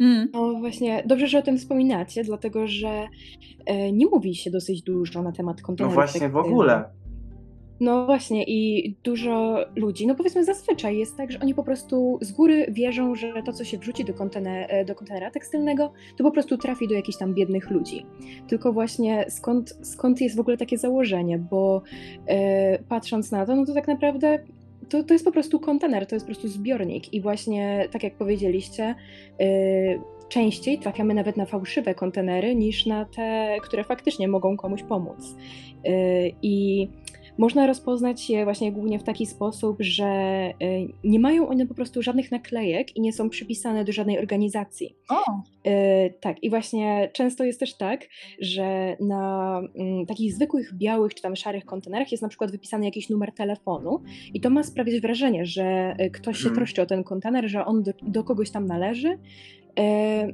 Mm. 0.00 0.28
No 0.32 0.54
właśnie, 0.54 1.02
dobrze, 1.06 1.26
że 1.28 1.38
o 1.38 1.42
tym 1.42 1.58
wspominacie, 1.58 2.24
dlatego 2.24 2.66
że 2.66 3.08
e, 3.66 3.92
nie 3.92 4.06
mówi 4.06 4.34
się 4.34 4.50
dosyć 4.50 4.82
dużo 4.82 5.22
na 5.22 5.32
temat 5.32 5.62
kontenerów. 5.62 5.96
No 5.96 6.02
właśnie, 6.02 6.28
w 6.28 6.36
ogóle. 6.36 6.84
No 7.80 8.06
właśnie 8.06 8.44
i 8.44 8.94
dużo 9.04 9.64
ludzi, 9.76 10.06
no 10.06 10.14
powiedzmy 10.14 10.44
zazwyczaj 10.44 10.98
jest 10.98 11.16
tak, 11.16 11.32
że 11.32 11.38
oni 11.40 11.54
po 11.54 11.62
prostu 11.62 12.18
z 12.20 12.32
góry 12.32 12.66
wierzą, 12.68 13.14
że 13.14 13.42
to, 13.42 13.52
co 13.52 13.64
się 13.64 13.78
wrzuci 13.78 14.04
do, 14.04 14.14
kontener, 14.14 14.66
e, 14.68 14.84
do 14.84 14.94
kontenera 14.94 15.30
tekstylnego, 15.30 15.92
to 16.16 16.24
po 16.24 16.30
prostu 16.30 16.58
trafi 16.58 16.88
do 16.88 16.94
jakichś 16.94 17.18
tam 17.18 17.34
biednych 17.34 17.70
ludzi. 17.70 18.06
Tylko 18.48 18.72
właśnie 18.72 19.24
skąd, 19.28 19.78
skąd 19.82 20.20
jest 20.20 20.36
w 20.36 20.40
ogóle 20.40 20.56
takie 20.56 20.78
założenie, 20.78 21.38
bo 21.38 21.82
e, 22.26 22.78
patrząc 22.78 23.30
na 23.30 23.46
to, 23.46 23.56
no 23.56 23.66
to 23.66 23.74
tak 23.74 23.88
naprawdę 23.88 24.38
to, 24.88 25.02
to 25.02 25.14
jest 25.14 25.24
po 25.24 25.32
prostu 25.32 25.60
kontener, 25.60 26.06
to 26.06 26.16
jest 26.16 26.26
po 26.26 26.32
prostu 26.32 26.48
zbiornik 26.48 27.14
i 27.14 27.20
właśnie 27.20 27.88
tak 27.90 28.02
jak 28.02 28.14
powiedzieliście, 28.14 28.94
e, 29.40 29.44
częściej 30.28 30.78
trafiamy 30.78 31.14
nawet 31.14 31.36
na 31.36 31.46
fałszywe 31.46 31.94
kontenery 31.94 32.54
niż 32.54 32.86
na 32.86 33.04
te, 33.04 33.56
które 33.62 33.84
faktycznie 33.84 34.28
mogą 34.28 34.56
komuś 34.56 34.82
pomóc. 34.82 35.36
I 36.42 36.88
można 37.38 37.66
rozpoznać 37.66 38.30
je 38.30 38.44
właśnie 38.44 38.72
głównie 38.72 38.98
w 38.98 39.02
taki 39.02 39.26
sposób, 39.26 39.76
że 39.80 40.04
y, 40.62 40.88
nie 41.04 41.20
mają 41.20 41.48
one 41.48 41.66
po 41.66 41.74
prostu 41.74 42.02
żadnych 42.02 42.30
naklejek 42.30 42.96
i 42.96 43.00
nie 43.00 43.12
są 43.12 43.30
przypisane 43.30 43.84
do 43.84 43.92
żadnej 43.92 44.18
organizacji. 44.18 44.96
O. 45.08 45.22
Y, 45.66 46.14
tak, 46.20 46.42
i 46.42 46.50
właśnie 46.50 47.10
często 47.12 47.44
jest 47.44 47.60
też 47.60 47.74
tak, 47.74 48.06
że 48.40 48.96
na 49.00 49.60
mm, 49.74 50.06
takich 50.06 50.34
zwykłych 50.34 50.74
białych 50.74 51.14
czy 51.14 51.22
tam 51.22 51.36
szarych 51.36 51.64
kontenerach 51.64 52.12
jest 52.12 52.22
na 52.22 52.28
przykład 52.28 52.50
wypisany 52.50 52.84
jakiś 52.84 53.08
numer 53.08 53.32
telefonu 53.32 54.02
i 54.34 54.40
to 54.40 54.50
ma 54.50 54.62
sprawić 54.62 55.00
wrażenie, 55.00 55.46
że 55.46 55.96
y, 56.00 56.10
ktoś 56.10 56.36
się 56.36 56.42
hmm. 56.42 56.56
troszczy 56.56 56.82
o 56.82 56.86
ten 56.86 57.04
kontener, 57.04 57.48
że 57.48 57.64
on 57.64 57.82
do, 57.82 57.92
do 58.02 58.24
kogoś 58.24 58.50
tam 58.50 58.66
należy, 58.66 59.18
E, 59.67 59.67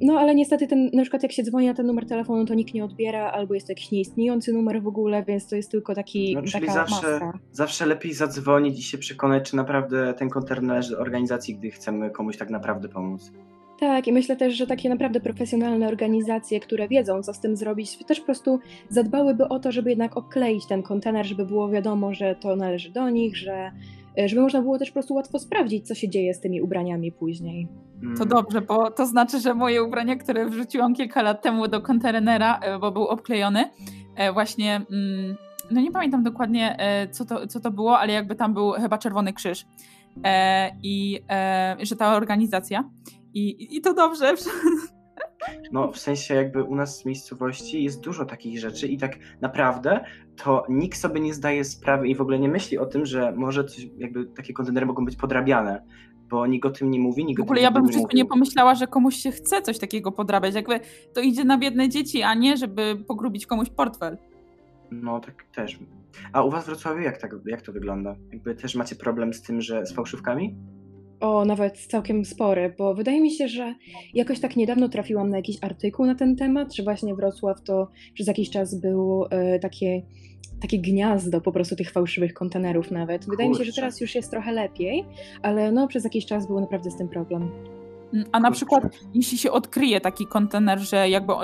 no 0.00 0.18
ale 0.18 0.34
niestety 0.34 0.66
ten, 0.66 0.90
na 0.92 1.02
przykład 1.02 1.22
jak 1.22 1.32
się 1.32 1.42
dzwoni 1.42 1.66
na 1.66 1.74
ten 1.74 1.86
numer 1.86 2.06
telefonu, 2.06 2.46
to 2.46 2.54
nikt 2.54 2.74
nie 2.74 2.84
odbiera, 2.84 3.30
albo 3.30 3.54
jest 3.54 3.66
to 3.66 3.70
jakiś 3.70 3.90
nieistniejący 3.90 4.52
numer 4.52 4.82
w 4.82 4.86
ogóle, 4.86 5.24
więc 5.24 5.48
to 5.48 5.56
jest 5.56 5.70
tylko 5.70 5.94
taki 5.94 6.34
no, 6.34 6.42
czyli 6.42 6.66
taka 6.66 6.72
zawsze, 6.72 7.10
maska. 7.10 7.38
zawsze 7.52 7.86
lepiej 7.86 8.12
zadzwonić 8.12 8.78
i 8.78 8.82
się 8.82 8.98
przekonać, 8.98 9.50
czy 9.50 9.56
naprawdę 9.56 10.14
ten 10.14 10.30
konter 10.30 10.62
należy 10.62 10.90
do 10.90 10.98
organizacji, 10.98 11.56
gdy 11.56 11.70
chcemy 11.70 12.10
komuś 12.10 12.36
tak 12.36 12.50
naprawdę 12.50 12.88
pomóc. 12.88 13.32
Tak, 13.80 14.06
i 14.06 14.12
myślę 14.12 14.36
też, 14.36 14.54
że 14.54 14.66
takie 14.66 14.88
naprawdę 14.88 15.20
profesjonalne 15.20 15.88
organizacje, 15.88 16.60
które 16.60 16.88
wiedzą, 16.88 17.22
co 17.22 17.34
z 17.34 17.40
tym 17.40 17.56
zrobić, 17.56 17.96
też 17.96 18.20
po 18.20 18.26
prostu 18.26 18.58
zadbałyby 18.88 19.48
o 19.48 19.58
to, 19.58 19.72
żeby 19.72 19.90
jednak 19.90 20.16
okleić 20.16 20.66
ten 20.66 20.82
kontener, 20.82 21.26
żeby 21.26 21.46
było 21.46 21.68
wiadomo, 21.68 22.14
że 22.14 22.34
to 22.34 22.56
należy 22.56 22.90
do 22.90 23.10
nich, 23.10 23.36
że 23.36 23.72
E, 23.72 24.03
żeby 24.26 24.42
można 24.42 24.62
było 24.62 24.78
też 24.78 24.88
po 24.88 24.92
prostu 24.92 25.14
łatwo 25.14 25.38
sprawdzić, 25.38 25.88
co 25.88 25.94
się 25.94 26.08
dzieje 26.08 26.34
z 26.34 26.40
tymi 26.40 26.62
ubraniami 26.62 27.12
później. 27.12 27.68
To 28.00 28.06
mm. 28.06 28.28
dobrze, 28.28 28.60
bo 28.60 28.90
to 28.90 29.06
znaczy, 29.06 29.40
że 29.40 29.54
moje 29.54 29.82
ubrania, 29.82 30.16
które 30.16 30.46
wrzuciłam 30.46 30.94
kilka 30.94 31.22
lat 31.22 31.42
temu 31.42 31.68
do 31.68 31.80
kontenera, 31.80 32.58
e, 32.58 32.78
bo 32.78 32.92
był 32.92 33.02
obklejony, 33.02 33.70
e, 34.16 34.32
właśnie, 34.32 34.74
mm, 34.76 35.36
no 35.70 35.80
nie 35.80 35.92
pamiętam 35.92 36.22
dokładnie, 36.22 36.76
co 37.10 37.24
to, 37.24 37.46
co 37.46 37.60
to 37.60 37.70
było, 37.70 37.98
ale 37.98 38.12
jakby 38.12 38.34
tam 38.34 38.54
był 38.54 38.72
chyba 38.72 38.98
Czerwony 38.98 39.32
Krzyż 39.32 39.66
i 40.82 41.20
że 41.82 41.96
ta 41.96 42.16
organizacja. 42.16 42.90
I, 43.34 43.76
I 43.76 43.80
to 43.80 43.94
dobrze, 43.94 44.34
No, 45.74 45.92
w 45.92 45.98
sensie 45.98 46.34
jakby 46.34 46.62
u 46.62 46.74
nas 46.74 47.02
w 47.02 47.06
miejscowości 47.06 47.84
jest 47.84 48.00
dużo 48.00 48.24
takich 48.24 48.58
rzeczy 48.58 48.88
i 48.88 48.98
tak 48.98 49.18
naprawdę 49.40 50.04
to 50.36 50.64
nikt 50.68 50.98
sobie 50.98 51.20
nie 51.20 51.34
zdaje 51.34 51.64
sprawy 51.64 52.08
i 52.08 52.14
w 52.14 52.20
ogóle 52.20 52.38
nie 52.38 52.48
myśli 52.48 52.78
o 52.78 52.86
tym, 52.86 53.06
że 53.06 53.32
może 53.32 53.64
coś, 53.64 53.88
jakby 53.98 54.26
takie 54.26 54.52
kontenery 54.52 54.86
mogą 54.86 55.04
być 55.04 55.16
podrabiane, 55.16 55.82
bo 56.30 56.46
nikt 56.46 56.66
o 56.66 56.70
tym 56.70 56.90
nie 56.90 57.00
mówi, 57.00 57.24
nikt 57.24 57.40
W 57.40 57.42
ogóle 57.42 57.60
ja 57.60 57.70
bym 57.70 57.86
w 57.86 57.92
życiu 57.92 58.06
nie 58.14 58.24
pomyślała, 58.24 58.74
że 58.74 58.86
komuś 58.86 59.16
się 59.16 59.30
chce 59.30 59.62
coś 59.62 59.78
takiego 59.78 60.12
podrabiać, 60.12 60.54
jakby 60.54 60.80
to 61.14 61.20
idzie 61.20 61.44
na 61.44 61.58
biedne 61.58 61.88
dzieci, 61.88 62.22
a 62.22 62.34
nie 62.34 62.56
żeby 62.56 62.96
pogrubić 63.08 63.46
komuś 63.46 63.70
portfel. 63.70 64.18
No, 64.90 65.20
tak 65.20 65.44
też. 65.54 65.78
A 66.32 66.42
u 66.42 66.50
was 66.50 66.64
w 66.64 66.66
Wrocławiu 66.66 67.00
jak, 67.00 67.18
tak, 67.18 67.36
jak 67.46 67.62
to 67.62 67.72
wygląda? 67.72 68.16
Jakby 68.32 68.54
też 68.54 68.74
macie 68.74 68.96
problem 68.96 69.34
z 69.34 69.42
tym, 69.42 69.60
że 69.60 69.86
z 69.86 69.92
fałszywkami? 69.92 70.54
O, 71.24 71.44
nawet 71.44 71.78
całkiem 71.78 72.24
spory, 72.24 72.74
bo 72.78 72.94
wydaje 72.94 73.20
mi 73.20 73.30
się, 73.30 73.48
że 73.48 73.74
jakoś 74.14 74.40
tak 74.40 74.56
niedawno 74.56 74.88
trafiłam 74.88 75.30
na 75.30 75.36
jakiś 75.36 75.56
artykuł 75.60 76.06
na 76.06 76.14
ten 76.14 76.36
temat, 76.36 76.74
że 76.74 76.82
właśnie 76.82 77.14
Wrocław 77.14 77.62
to 77.62 77.88
przez 78.14 78.26
jakiś 78.26 78.50
czas 78.50 78.74
był 78.74 79.24
e, 79.30 79.58
takie, 79.58 80.02
takie 80.62 80.78
gniazdo 80.78 81.40
po 81.40 81.52
prostu 81.52 81.76
tych 81.76 81.90
fałszywych 81.90 82.34
kontenerów 82.34 82.90
nawet. 82.90 83.26
Wydaje 83.26 83.48
Kurczę. 83.48 83.60
mi 83.60 83.66
się, 83.66 83.72
że 83.72 83.76
teraz 83.76 84.00
już 84.00 84.14
jest 84.14 84.30
trochę 84.30 84.52
lepiej, 84.52 85.04
ale 85.42 85.72
no 85.72 85.88
przez 85.88 86.04
jakiś 86.04 86.26
czas 86.26 86.46
był 86.46 86.60
naprawdę 86.60 86.90
z 86.90 86.96
tym 86.96 87.08
problem. 87.08 87.50
Mm, 88.14 88.26
a 88.32 88.40
na 88.40 88.50
przykład, 88.50 88.84
jeśli 89.14 89.38
się 89.38 89.50
odkryje 89.52 90.00
taki 90.00 90.26
kontener, 90.26 90.78
że 90.78 91.08
jakby 91.08 91.32
y, 91.32 91.36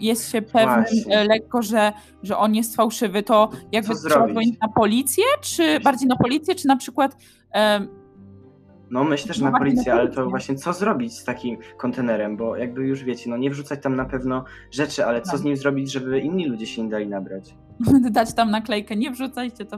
jest 0.00 0.32
się 0.32 0.42
pewnym 0.42 0.84
Właśnie. 0.84 1.24
lekko, 1.24 1.62
że, 1.62 1.92
że 2.22 2.38
on 2.38 2.54
jest 2.54 2.76
fałszywy, 2.76 3.22
to 3.22 3.50
jakby 3.72 3.94
trzeba 3.94 4.28
dzwonić 4.28 4.58
na 4.60 4.68
policję, 4.68 5.24
czy 5.42 5.80
bardziej 5.80 6.08
na 6.08 6.16
policję, 6.16 6.54
czy 6.54 6.68
na 6.68 6.76
przykład 6.76 7.16
no 8.94 9.04
myślę, 9.04 9.34
że 9.34 9.44
no 9.44 9.50
na 9.50 9.58
policję, 9.58 9.92
ale 9.92 10.08
to 10.08 10.30
właśnie 10.30 10.54
co 10.54 10.72
zrobić 10.72 11.12
z 11.12 11.24
takim 11.24 11.56
kontenerem, 11.76 12.36
bo 12.36 12.56
jakby 12.56 12.86
już 12.86 13.04
wiecie, 13.04 13.30
no 13.30 13.36
nie 13.36 13.50
wrzucać 13.50 13.82
tam 13.82 13.96
na 13.96 14.04
pewno 14.04 14.44
rzeczy, 14.70 15.04
ale 15.04 15.22
co 15.22 15.30
tak. 15.30 15.40
z 15.40 15.44
nim 15.44 15.56
zrobić, 15.56 15.92
żeby 15.92 16.20
inni 16.20 16.46
ludzie 16.46 16.66
się 16.66 16.82
nie 16.82 16.90
dali 16.90 17.08
nabrać? 17.08 17.54
Dać 18.10 18.34
tam 18.34 18.50
naklejkę, 18.50 18.96
nie 18.96 19.10
wrzucajcie 19.10 19.64
to 19.64 19.76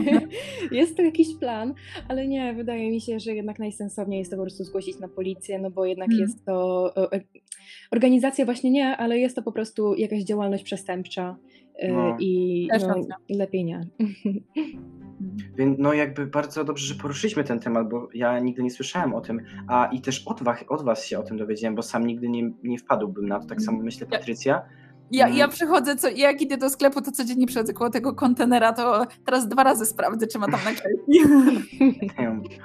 Jest 0.70 0.96
to 0.96 1.02
jakiś 1.02 1.36
plan, 1.40 1.74
ale 2.08 2.28
nie, 2.28 2.54
wydaje 2.54 2.90
mi 2.90 3.00
się, 3.00 3.20
że 3.20 3.34
jednak 3.34 3.58
najsensowniej 3.58 4.18
jest 4.18 4.30
to 4.30 4.36
po 4.36 4.42
prostu 4.42 4.64
zgłosić 4.64 4.98
na 4.98 5.08
policję, 5.08 5.58
no 5.58 5.70
bo 5.70 5.84
jednak 5.84 6.08
hmm. 6.08 6.26
jest 6.26 6.44
to 6.44 6.94
organizacja 7.90 8.44
właśnie 8.44 8.70
nie, 8.70 8.96
ale 8.96 9.18
jest 9.18 9.36
to 9.36 9.42
po 9.42 9.52
prostu 9.52 9.94
jakaś 9.94 10.22
działalność 10.22 10.64
przestępcza 10.64 11.36
y, 11.84 11.92
no. 11.92 12.16
i 12.20 12.68
no, 12.88 13.04
lepiej 13.28 13.64
nie. 13.64 13.86
Więc 15.56 15.78
no 15.78 15.92
jakby 15.92 16.26
bardzo 16.26 16.64
dobrze, 16.64 16.86
że 16.86 16.94
poruszyliśmy 16.94 17.44
ten 17.44 17.60
temat, 17.60 17.88
bo 17.88 18.08
ja 18.14 18.38
nigdy 18.38 18.62
nie 18.62 18.70
słyszałem 18.70 19.14
o 19.14 19.20
tym, 19.20 19.40
a 19.68 19.86
i 19.92 20.00
też 20.00 20.22
od 20.26 20.42
was, 20.42 20.64
od 20.68 20.84
was 20.84 21.04
się 21.04 21.18
o 21.18 21.22
tym 21.22 21.36
dowiedziałem, 21.36 21.74
bo 21.74 21.82
sam 21.82 22.06
nigdy 22.06 22.28
nie, 22.28 22.50
nie 22.62 22.78
wpadłbym 22.78 23.28
na 23.28 23.40
to, 23.40 23.46
tak 23.46 23.62
samo 23.62 23.82
myślę 23.82 24.06
Patrycja. 24.06 24.62
Ja, 25.10 25.28
ja 25.28 25.44
mm. 25.44 25.50
przychodzę, 25.50 25.96
co, 25.96 26.08
jak 26.08 26.40
idę 26.40 26.56
do 26.56 26.70
sklepu, 26.70 27.00
to 27.00 27.12
codziennie 27.12 27.46
przychodzę 27.46 27.72
koło 27.72 27.90
tego 27.90 28.14
kontenera, 28.14 28.72
to 28.72 29.06
teraz 29.24 29.48
dwa 29.48 29.64
razy 29.64 29.86
sprawdzę, 29.86 30.26
czy 30.26 30.38
ma 30.38 30.46
tam 30.46 30.60
naklejki. 30.64 31.20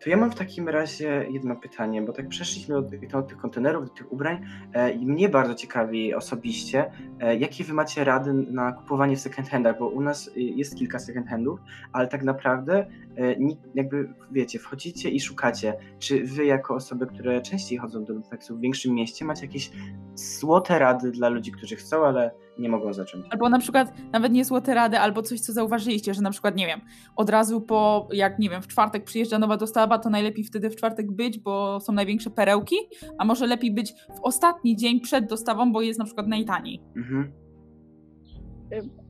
To 0.00 0.10
ja 0.10 0.16
mam 0.16 0.30
w 0.30 0.34
takim 0.34 0.68
razie 0.68 1.26
jedno 1.30 1.56
pytanie, 1.56 2.02
bo 2.02 2.12
tak 2.12 2.28
przeszliśmy 2.28 2.76
od, 2.76 2.86
od 3.14 3.28
tych 3.28 3.38
kontenerów, 3.38 3.84
do 3.84 3.94
tych 3.94 4.12
ubrań 4.12 4.40
e, 4.74 4.90
i 4.90 5.06
mnie 5.06 5.28
bardzo 5.28 5.54
ciekawi 5.54 6.14
osobiście, 6.14 6.90
e, 7.20 7.36
jakie 7.36 7.64
wy 7.64 7.72
macie 7.72 8.04
rady 8.04 8.32
na 8.32 8.72
kupowanie 8.72 9.16
w 9.16 9.20
second 9.20 9.48
handach, 9.48 9.78
bo 9.78 9.88
u 9.88 10.00
nas 10.00 10.28
y, 10.28 10.40
jest 10.40 10.76
kilka 10.76 10.98
second 10.98 11.28
handów, 11.28 11.60
ale 11.92 12.08
tak 12.08 12.22
naprawdę 12.22 12.86
e, 13.18 13.36
jakby 13.74 14.14
wiecie, 14.30 14.58
wchodzicie 14.58 15.10
i 15.10 15.20
szukacie, 15.20 15.74
czy 15.98 16.24
wy 16.24 16.44
jako 16.44 16.74
osoby, 16.74 17.06
które 17.06 17.42
częściej 17.42 17.78
chodzą 17.78 18.04
do 18.04 18.14
Luftexu 18.14 18.56
w 18.56 18.60
większym 18.60 18.94
mieście, 18.94 19.24
macie 19.24 19.46
jakieś 19.46 19.70
złote 20.14 20.78
rady 20.78 21.12
dla 21.18 21.28
ludzi, 21.28 21.52
którzy 21.52 21.76
chcą, 21.76 22.06
ale 22.06 22.30
nie 22.58 22.68
mogą 22.68 22.92
zacząć. 22.92 23.26
Albo 23.30 23.48
na 23.48 23.58
przykład 23.58 23.92
nawet 24.12 24.32
nie 24.32 24.44
złote 24.44 24.74
rady, 24.74 24.98
albo 24.98 25.22
coś, 25.22 25.40
co 25.40 25.52
zauważyliście, 25.52 26.14
że 26.14 26.22
na 26.22 26.30
przykład, 26.30 26.56
nie 26.56 26.66
wiem, 26.66 26.80
od 27.16 27.30
razu 27.30 27.60
po, 27.60 28.08
jak 28.12 28.38
nie 28.38 28.50
wiem, 28.50 28.62
w 28.62 28.66
czwartek 28.68 29.04
przyjeżdża 29.04 29.38
nowa 29.38 29.56
dostawa, 29.56 29.98
to 29.98 30.10
najlepiej 30.10 30.44
wtedy 30.44 30.70
w 30.70 30.76
czwartek 30.76 31.12
być, 31.12 31.38
bo 31.38 31.80
są 31.80 31.92
największe 31.92 32.30
perełki, 32.30 32.76
a 33.18 33.24
może 33.24 33.46
lepiej 33.46 33.74
być 33.74 33.92
w 33.92 34.20
ostatni 34.22 34.76
dzień 34.76 35.00
przed 35.00 35.26
dostawą, 35.26 35.72
bo 35.72 35.82
jest 35.82 35.98
na 35.98 36.04
przykład 36.04 36.28
najtaniej. 36.28 36.82
Mhm. 36.96 37.32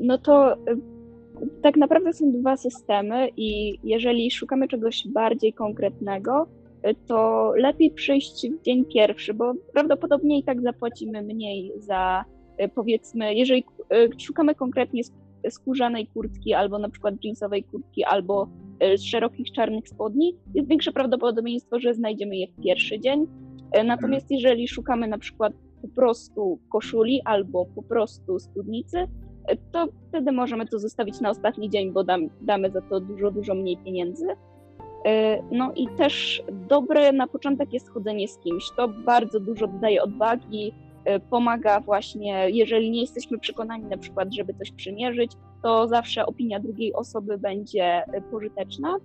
No 0.00 0.18
to 0.18 0.54
y, 0.54 0.56
tak 1.62 1.76
naprawdę 1.76 2.12
są 2.12 2.32
dwa 2.32 2.56
systemy 2.56 3.28
i 3.36 3.78
jeżeli 3.84 4.30
szukamy 4.30 4.68
czegoś 4.68 5.08
bardziej 5.08 5.52
konkretnego, 5.52 6.48
to 7.06 7.52
lepiej 7.56 7.90
przyjść 7.90 8.48
w 8.50 8.62
dzień 8.62 8.84
pierwszy, 8.84 9.34
bo 9.34 9.54
prawdopodobnie 9.72 10.38
i 10.38 10.44
tak 10.44 10.62
zapłacimy 10.62 11.22
mniej 11.22 11.72
za 11.76 12.24
E, 12.58 12.68
powiedzmy, 12.68 13.34
jeżeli 13.34 13.64
e, 13.90 14.08
szukamy 14.18 14.54
konkretnie 14.54 15.02
skórzanej 15.50 16.06
kurtki 16.06 16.54
albo 16.54 16.78
na 16.78 16.88
przykład 16.88 17.14
jeansowej 17.24 17.64
kurtki 17.64 18.04
albo 18.04 18.48
e, 18.80 18.98
szerokich 18.98 19.52
czarnych 19.52 19.88
spodni, 19.88 20.36
jest 20.54 20.68
większe 20.68 20.92
prawdopodobieństwo, 20.92 21.80
że 21.80 21.94
znajdziemy 21.94 22.36
je 22.36 22.46
w 22.46 22.62
pierwszy 22.62 23.00
dzień. 23.00 23.26
Natomiast 23.84 24.26
jeżeli 24.30 24.68
szukamy 24.68 25.08
na 25.08 25.18
przykład 25.18 25.52
po 25.82 25.88
prostu 25.88 26.58
koszuli 26.72 27.20
albo 27.24 27.66
po 27.66 27.82
prostu 27.82 28.38
spódnicy, 28.38 28.96
to 29.72 29.86
wtedy 30.08 30.32
możemy 30.32 30.66
to 30.66 30.78
zostawić 30.78 31.20
na 31.20 31.30
ostatni 31.30 31.70
dzień, 31.70 31.92
bo 31.92 32.04
dam, 32.04 32.28
damy 32.40 32.70
za 32.70 32.80
to 32.80 33.00
dużo, 33.00 33.30
dużo 33.30 33.54
mniej 33.54 33.76
pieniędzy. 33.76 34.26
E, 35.08 35.42
no 35.50 35.72
i 35.76 35.88
też 35.88 36.42
dobre 36.68 37.12
na 37.12 37.26
początek 37.26 37.72
jest 37.72 37.90
chodzenie 37.90 38.28
z 38.28 38.38
kimś. 38.38 38.70
To 38.76 38.88
bardzo 38.88 39.40
dużo 39.40 39.66
dodaje 39.66 40.02
odwagi, 40.02 40.72
pomaga 41.30 41.80
właśnie, 41.80 42.50
jeżeli 42.50 42.90
nie 42.90 43.00
jesteśmy 43.00 43.38
przekonani 43.38 43.84
na 43.84 43.96
przykład, 43.96 44.34
żeby 44.34 44.54
coś 44.54 44.72
przymierzyć, 44.72 45.32
to 45.62 45.88
zawsze 45.88 46.26
opinia 46.26 46.60
drugiej 46.60 46.94
osoby 46.94 47.38
będzie 47.38 48.02
pożyteczna. 48.30 48.96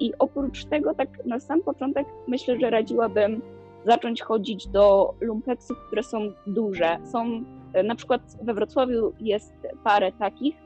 I 0.00 0.12
oprócz 0.18 0.64
tego, 0.64 0.94
tak 0.94 1.26
na 1.26 1.40
sam 1.40 1.62
początek 1.62 2.06
myślę, 2.28 2.60
że 2.60 2.70
radziłabym 2.70 3.42
zacząć 3.86 4.22
chodzić 4.22 4.68
do 4.68 5.14
lumpeksów, 5.20 5.76
które 5.86 6.02
są 6.02 6.32
duże. 6.46 6.98
Są 7.04 7.44
e, 7.72 7.82
na 7.82 7.94
przykład 7.94 8.22
we 8.42 8.54
Wrocławiu 8.54 9.12
jest 9.20 9.54
parę 9.84 10.12
takich, 10.12 10.56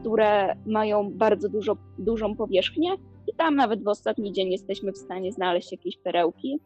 które 0.00 0.56
mają 0.66 1.10
bardzo 1.12 1.48
dużo, 1.48 1.76
dużą 1.98 2.36
powierzchnię 2.36 2.90
i 3.26 3.34
tam 3.36 3.56
nawet 3.56 3.84
w 3.84 3.88
ostatni 3.88 4.32
dzień 4.32 4.52
jesteśmy 4.52 4.92
w 4.92 4.98
stanie 4.98 5.32
znaleźć 5.32 5.72
jakieś 5.72 5.98
perełki, 5.98 6.60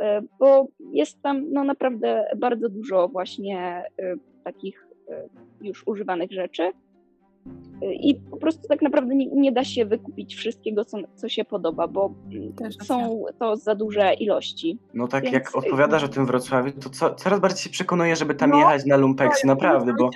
e, 0.00 0.22
bo 0.38 0.66
jest 0.92 1.22
tam 1.22 1.52
no, 1.52 1.64
naprawdę 1.64 2.24
bardzo 2.36 2.68
dużo 2.68 3.08
właśnie 3.08 3.84
e, 3.98 4.14
takich 4.44 4.86
już 5.60 5.86
używanych 5.86 6.32
rzeczy. 6.32 6.72
I 7.82 8.14
po 8.14 8.36
prostu 8.36 8.68
tak 8.68 8.82
naprawdę 8.82 9.14
nie, 9.14 9.26
nie 9.26 9.52
da 9.52 9.64
się 9.64 9.84
wykupić 9.84 10.34
wszystkiego, 10.34 10.84
co, 10.84 10.98
co 11.14 11.28
się 11.28 11.44
podoba, 11.44 11.88
bo 11.88 12.14
Też 12.56 12.76
są 12.76 13.24
to 13.38 13.56
za 13.56 13.74
duże 13.74 14.14
ilości. 14.14 14.78
No 14.94 15.08
tak, 15.08 15.22
Więc... 15.22 15.34
jak 15.34 15.56
opowiadasz 15.56 16.04
o 16.04 16.08
tym 16.08 16.26
Wrocławiu, 16.26 16.72
to 16.72 16.90
co, 16.90 17.14
coraz 17.14 17.40
bardziej 17.40 17.62
się 17.62 17.70
przekonuję, 17.70 18.16
żeby 18.16 18.34
tam 18.34 18.50
no, 18.50 18.58
jechać 18.58 18.86
na 18.86 18.96
lumpeksy, 18.96 19.46
naprawdę, 19.46 19.94
bo... 19.98 20.10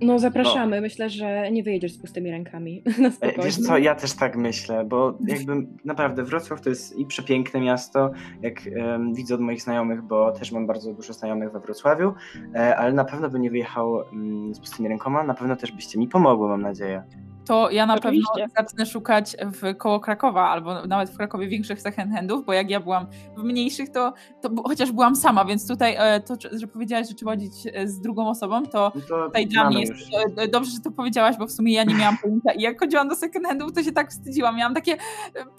No 0.00 0.18
zapraszamy, 0.18 0.76
no. 0.76 0.82
myślę, 0.82 1.10
że 1.10 1.50
nie 1.50 1.62
wyjedziesz 1.62 1.92
z 1.92 1.98
pustymi 1.98 2.30
rękami. 2.30 2.82
E, 3.20 3.42
wiesz 3.42 3.56
co, 3.56 3.78
ja 3.78 3.94
też 3.94 4.12
tak 4.12 4.36
myślę, 4.36 4.84
bo 4.84 5.18
jakby 5.26 5.52
naprawdę 5.84 6.24
Wrocław 6.24 6.60
to 6.60 6.68
jest 6.68 6.98
i 6.98 7.06
przepiękne 7.06 7.60
miasto, 7.60 8.10
jak 8.42 8.60
um, 8.76 9.14
widzę 9.14 9.34
od 9.34 9.40
moich 9.40 9.62
znajomych, 9.62 10.02
bo 10.02 10.32
też 10.32 10.52
mam 10.52 10.66
bardzo 10.66 10.94
dużo 10.94 11.12
znajomych 11.12 11.52
we 11.52 11.60
Wrocławiu, 11.60 12.14
e, 12.54 12.76
ale 12.76 12.92
na 12.92 13.04
pewno 13.04 13.30
by 13.30 13.38
nie 13.38 13.50
wyjechał 13.50 13.92
um, 13.92 14.54
z 14.54 14.60
pustymi 14.60 14.88
rękoma, 14.88 15.22
na 15.22 15.34
pewno 15.34 15.56
też 15.56 15.72
byście 15.72 15.98
mi 15.98 16.08
pomogły, 16.08 16.48
mam 16.48 16.62
nadzieję 16.62 17.02
to 17.46 17.70
ja 17.70 17.86
na 17.86 17.94
Oczywiście. 17.94 18.32
pewno 18.34 18.54
zacznę 18.56 18.86
szukać 18.86 19.36
w 19.40 19.76
koło 19.76 20.00
Krakowa 20.00 20.48
albo 20.48 20.86
nawet 20.86 21.10
w 21.10 21.16
Krakowie 21.16 21.48
większych 21.48 21.80
second 21.80 22.12
handów, 22.12 22.46
bo 22.46 22.52
jak 22.52 22.70
ja 22.70 22.80
byłam 22.80 23.06
w 23.36 23.42
mniejszych, 23.42 23.90
to, 23.90 24.12
to 24.40 24.50
chociaż 24.64 24.92
byłam 24.92 25.16
sama, 25.16 25.44
więc 25.44 25.68
tutaj 25.68 25.94
e, 25.98 26.20
to, 26.20 26.34
że 26.52 26.66
powiedziałaś, 26.66 27.08
że 27.08 27.14
trzeba 27.14 27.30
chodzić 27.30 27.52
e, 27.72 27.88
z 27.88 28.00
drugą 28.00 28.28
osobą, 28.28 28.66
to, 28.66 28.92
no 28.94 29.00
to 29.08 29.24
tutaj 29.26 29.46
dla 29.46 29.70
mnie 29.70 29.80
jest 29.80 29.92
już. 29.92 30.48
dobrze, 30.50 30.70
że 30.70 30.80
to 30.80 30.90
powiedziałaś, 30.90 31.36
bo 31.36 31.46
w 31.46 31.52
sumie 31.52 31.72
ja 31.72 31.84
nie 31.84 31.94
miałam 31.94 32.18
pojęcia 32.18 32.52
i 32.52 32.62
jak 32.62 32.80
chodziłam 32.80 33.08
do 33.08 33.16
second 33.16 33.46
handów, 33.46 33.72
to 33.72 33.82
się 33.82 33.92
tak 33.92 34.10
wstydziłam. 34.10 34.56
Miałam 34.56 34.74
takie, 34.74 34.96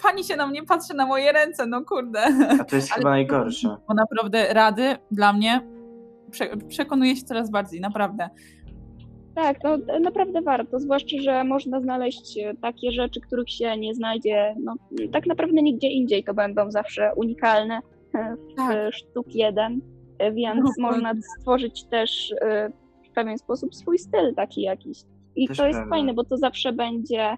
pani 0.02 0.24
się 0.24 0.36
na 0.36 0.46
mnie 0.46 0.62
patrzy 0.62 0.94
na 0.94 1.06
moje 1.06 1.32
ręce, 1.32 1.66
no 1.66 1.84
kurde. 1.84 2.20
A 2.60 2.64
to 2.64 2.76
jest 2.76 2.92
chyba 2.92 3.10
najgorsze. 3.10 3.76
Bo 3.88 3.94
naprawdę 3.94 4.54
rady 4.54 4.96
dla 5.10 5.32
mnie 5.32 5.62
przekonuje 6.68 7.16
się 7.16 7.22
coraz 7.22 7.50
bardziej, 7.50 7.80
naprawdę. 7.80 8.30
Tak, 9.42 9.58
to 9.62 9.78
naprawdę 10.00 10.42
warto, 10.42 10.80
zwłaszcza, 10.80 11.16
że 11.20 11.44
można 11.44 11.80
znaleźć 11.80 12.38
e, 12.38 12.54
takie 12.54 12.92
rzeczy, 12.92 13.20
których 13.20 13.50
się 13.50 13.76
nie 13.76 13.94
znajdzie 13.94 14.54
no, 14.62 14.74
tak 15.12 15.26
naprawdę 15.26 15.62
nigdzie 15.62 15.88
indziej. 15.88 16.24
To 16.24 16.34
będą 16.34 16.70
zawsze 16.70 17.10
unikalne 17.16 17.80
e, 18.14 18.36
w 18.36 18.54
tak. 18.56 18.94
sztuk 18.94 19.34
jeden, 19.34 19.80
e, 20.18 20.32
więc 20.32 20.60
no, 20.78 20.90
można 20.90 21.12
stworzyć 21.38 21.84
też 21.84 22.34
w 23.10 23.14
pewien 23.14 23.38
sposób 23.38 23.74
swój 23.74 23.98
styl 23.98 24.34
taki 24.34 24.62
jakiś. 24.62 24.98
I 25.36 25.48
też 25.48 25.56
to 25.56 25.66
jest 25.66 25.78
pewne. 25.78 25.90
fajne, 25.90 26.14
bo 26.14 26.24
to 26.24 26.36
zawsze 26.36 26.72
będzie. 26.72 27.36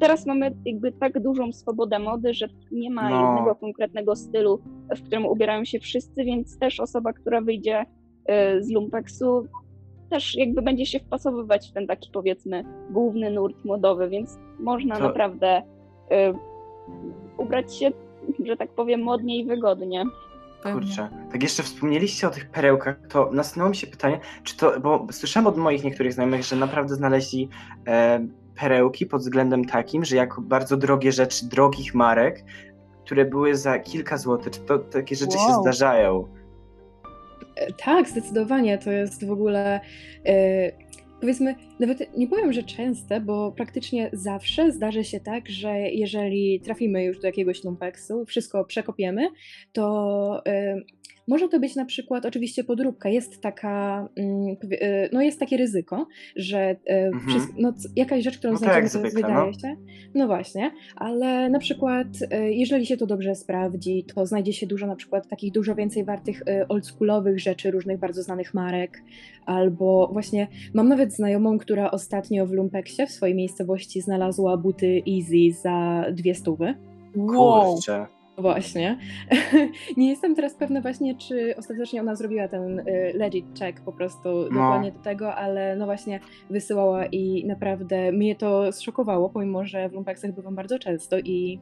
Teraz 0.00 0.26
mamy 0.26 0.54
jakby 0.64 0.92
tak 0.92 1.22
dużą 1.22 1.52
swobodę 1.52 1.98
mody, 1.98 2.34
że 2.34 2.46
nie 2.70 2.90
ma 2.90 3.10
no. 3.10 3.26
jednego 3.26 3.54
konkretnego 3.54 4.16
stylu, 4.16 4.60
w 4.96 5.02
którym 5.02 5.26
ubierają 5.26 5.64
się 5.64 5.78
wszyscy, 5.78 6.24
więc 6.24 6.58
też 6.58 6.80
osoba, 6.80 7.12
która 7.12 7.40
wyjdzie 7.40 7.84
z 8.60 8.70
lumpeksu, 8.70 9.46
też 10.12 10.36
jakby 10.36 10.62
będzie 10.62 10.86
się 10.86 11.00
wpasowywać 11.00 11.68
w 11.70 11.72
ten 11.72 11.86
taki 11.86 12.10
powiedzmy 12.12 12.64
główny 12.90 13.30
nurt 13.30 13.64
modowy, 13.64 14.08
więc 14.08 14.38
można 14.58 14.96
to... 14.96 15.02
naprawdę 15.02 15.62
y, 15.62 16.34
ubrać 17.38 17.76
się, 17.76 17.90
że 18.44 18.56
tak 18.56 18.70
powiem, 18.70 19.02
modnie 19.02 19.38
i 19.38 19.46
wygodnie. 19.46 20.04
Kurczę, 20.62 21.08
tak 21.32 21.42
jeszcze 21.42 21.62
wspomnieliście 21.62 22.26
o 22.26 22.30
tych 22.30 22.50
perełkach, 22.50 22.96
to 23.08 23.30
nasunęło 23.32 23.70
mi 23.70 23.76
się 23.76 23.86
pytanie, 23.86 24.20
czy 24.42 24.56
to, 24.56 24.80
bo 24.80 25.06
słyszałem 25.10 25.46
od 25.46 25.56
moich 25.56 25.84
niektórych 25.84 26.12
znajomych, 26.12 26.42
że 26.42 26.56
naprawdę 26.56 26.94
znaleźli 26.94 27.48
e, 27.86 28.26
perełki 28.60 29.06
pod 29.06 29.20
względem 29.20 29.64
takim, 29.64 30.04
że 30.04 30.16
jako 30.16 30.40
bardzo 30.40 30.76
drogie 30.76 31.12
rzeczy, 31.12 31.48
drogich 31.48 31.94
marek, 31.94 32.44
które 33.04 33.24
były 33.24 33.56
za 33.56 33.78
kilka 33.78 34.18
złotych, 34.18 34.52
czy 34.52 34.60
to 34.60 34.78
takie 34.78 35.16
rzeczy 35.16 35.38
wow. 35.38 35.48
się 35.48 35.54
zdarzają? 35.60 36.28
Tak, 37.76 38.08
zdecydowanie. 38.08 38.78
To 38.78 38.92
jest 38.92 39.26
w 39.26 39.30
ogóle. 39.30 39.80
E, 40.26 40.72
powiedzmy, 41.20 41.54
nawet 41.80 42.16
nie 42.16 42.28
powiem, 42.28 42.52
że 42.52 42.62
częste, 42.62 43.20
bo 43.20 43.52
praktycznie 43.52 44.10
zawsze 44.12 44.72
zdarzy 44.72 45.04
się 45.04 45.20
tak, 45.20 45.48
że 45.48 45.78
jeżeli 45.78 46.60
trafimy 46.60 47.04
już 47.04 47.20
do 47.20 47.26
jakiegoś 47.26 47.64
lumpeksu, 47.64 48.24
wszystko 48.24 48.64
przekopiemy, 48.64 49.28
to 49.72 50.42
e, 50.46 50.80
może 51.28 51.48
to 51.48 51.60
być 51.60 51.76
na 51.76 51.84
przykład 51.84 52.26
oczywiście 52.26 52.64
podróbka. 52.64 53.08
Jest 53.08 53.40
taka, 53.40 54.08
mm, 54.16 54.56
e, 54.80 55.08
no 55.12 55.22
jest 55.22 55.40
takie 55.40 55.56
ryzyko, 55.56 56.06
że 56.36 56.58
e, 56.58 57.06
mhm. 57.06 57.46
no, 57.58 57.72
jakaś 57.96 58.24
rzecz, 58.24 58.38
którą 58.38 58.52
no 58.52 58.58
znajdziemy, 58.58 58.90
to 58.90 58.98
zwykle, 58.98 59.10
wydaje 59.10 59.46
no. 59.46 59.52
się. 59.52 59.76
No 60.14 60.26
właśnie, 60.26 60.70
ale 60.96 61.50
na 61.50 61.58
przykład 61.58 62.06
e, 62.30 62.52
jeżeli 62.52 62.86
się 62.86 62.96
to 62.96 63.06
dobrze 63.06 63.34
sprawdzi, 63.34 64.04
to 64.14 64.26
znajdzie 64.26 64.52
się 64.52 64.66
dużo 64.66 64.86
na 64.86 64.96
przykład 64.96 65.28
takich 65.28 65.52
dużo 65.52 65.74
więcej 65.74 66.04
wartych 66.04 66.42
oldschoolowych 66.68 67.40
rzeczy, 67.40 67.70
różnych 67.70 67.98
bardzo 67.98 68.22
znanych 68.22 68.54
marek, 68.54 69.02
albo 69.46 70.10
właśnie 70.12 70.48
mam 70.74 70.88
nawet 70.88 71.14
znajomą, 71.14 71.58
która 71.58 71.90
ostatnio 71.90 72.46
w 72.46 72.52
Lumpeksie 72.52 73.06
w 73.06 73.10
swojej 73.10 73.34
miejscowości 73.34 74.00
znalazła 74.00 74.56
buty 74.56 75.02
Easy 75.08 75.60
za 75.62 76.04
dwie 76.12 76.34
stówy. 76.34 76.74
Wow. 77.16 77.74
Kurczę. 77.74 78.21
Właśnie. 78.38 78.98
Nie 79.96 80.10
jestem 80.10 80.34
teraz 80.34 80.54
pewna 80.54 80.80
właśnie, 80.80 81.14
czy 81.14 81.54
ostatecznie 81.56 82.00
ona 82.00 82.14
zrobiła 82.14 82.48
ten 82.48 82.78
y, 82.78 83.12
legit 83.14 83.58
check 83.58 83.80
po 83.80 83.92
prostu 83.92 84.28
no. 84.28 84.48
dokładnie 84.48 84.92
do 84.92 84.98
tego, 84.98 85.34
ale 85.34 85.76
no 85.76 85.84
właśnie 85.84 86.20
wysyłała 86.50 87.06
i 87.06 87.44
naprawdę 87.46 88.12
mnie 88.12 88.36
to 88.36 88.72
zszokowało, 88.72 89.30
pomimo, 89.30 89.64
że 89.64 89.88
w 89.88 89.92
lumpeksach 89.92 90.34
bywam 90.34 90.54
bardzo 90.54 90.78
często 90.78 91.18
i 91.18 91.60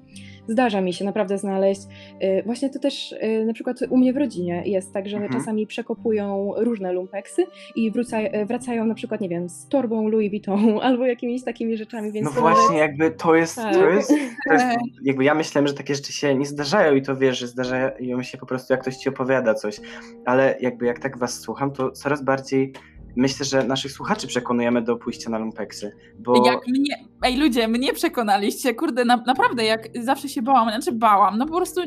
zdarza 0.48 0.80
mi 0.80 0.92
się 0.92 1.04
naprawdę 1.04 1.38
znaleźć. 1.38 1.80
Y, 2.22 2.42
właśnie 2.46 2.70
to 2.70 2.78
też 2.78 3.12
y, 3.12 3.44
na 3.46 3.52
przykład 3.52 3.76
u 3.90 3.96
mnie 3.96 4.12
w 4.12 4.16
rodzinie 4.16 4.62
jest 4.66 4.92
tak, 4.92 5.08
że 5.08 5.16
mhm. 5.16 5.32
czasami 5.32 5.66
przekopują 5.66 6.52
różne 6.56 6.92
lumpeksy 6.92 7.46
i 7.76 7.90
wróca, 7.90 8.18
wracają 8.46 8.84
na 8.84 8.94
przykład, 8.94 9.20
nie 9.20 9.28
wiem, 9.28 9.48
z 9.48 9.68
torbą 9.68 10.08
Louis 10.08 10.30
Vuitton 10.30 10.78
albo 10.82 11.06
jakimiś 11.06 11.44
takimi 11.44 11.76
rzeczami, 11.76 12.12
więc... 12.12 12.34
No 12.34 12.40
właśnie, 12.40 12.78
jakby 12.78 13.10
to 13.10 13.34
jest, 13.34 13.56
tak. 13.56 13.74
to 13.74 13.88
jest, 13.88 14.12
to 14.48 14.52
jest, 14.52 14.66
jakby 15.04 15.24
ja 15.24 15.34
myślałem, 15.34 15.68
że 15.68 15.74
takie 15.74 15.94
rzeczy 15.94 16.12
się 16.12 16.34
nie 16.34 16.46
zdarzają 16.46 16.59
zdarzają 16.60 16.94
i 16.94 17.02
to 17.02 17.16
wiesz, 17.16 17.38
że 17.38 17.46
zdarzają 17.46 18.22
się 18.22 18.38
po 18.38 18.46
prostu 18.46 18.72
jak 18.72 18.82
ktoś 18.82 18.96
ci 18.96 19.08
opowiada 19.08 19.54
coś, 19.54 19.80
ale 20.26 20.56
jakby 20.60 20.86
jak 20.86 20.98
tak 20.98 21.18
was 21.18 21.40
słucham, 21.40 21.72
to 21.72 21.90
coraz 21.90 22.24
bardziej 22.24 22.72
myślę, 23.16 23.46
że 23.46 23.64
naszych 23.64 23.92
słuchaczy 23.92 24.26
przekonujemy 24.26 24.82
do 24.82 24.96
pójścia 24.96 25.30
na 25.30 25.38
lumpeksy, 25.38 25.92
bo... 26.18 26.46
Jak 26.46 26.68
mnie, 26.68 27.04
ej 27.22 27.36
ludzie, 27.36 27.68
mnie 27.68 27.92
przekonaliście, 27.92 28.74
kurde, 28.74 29.04
na, 29.04 29.16
naprawdę, 29.16 29.64
jak 29.64 29.88
zawsze 30.02 30.28
się 30.28 30.42
bałam, 30.42 30.68
znaczy 30.68 30.92
bałam, 30.92 31.38
no 31.38 31.46
po 31.46 31.56
prostu 31.56 31.80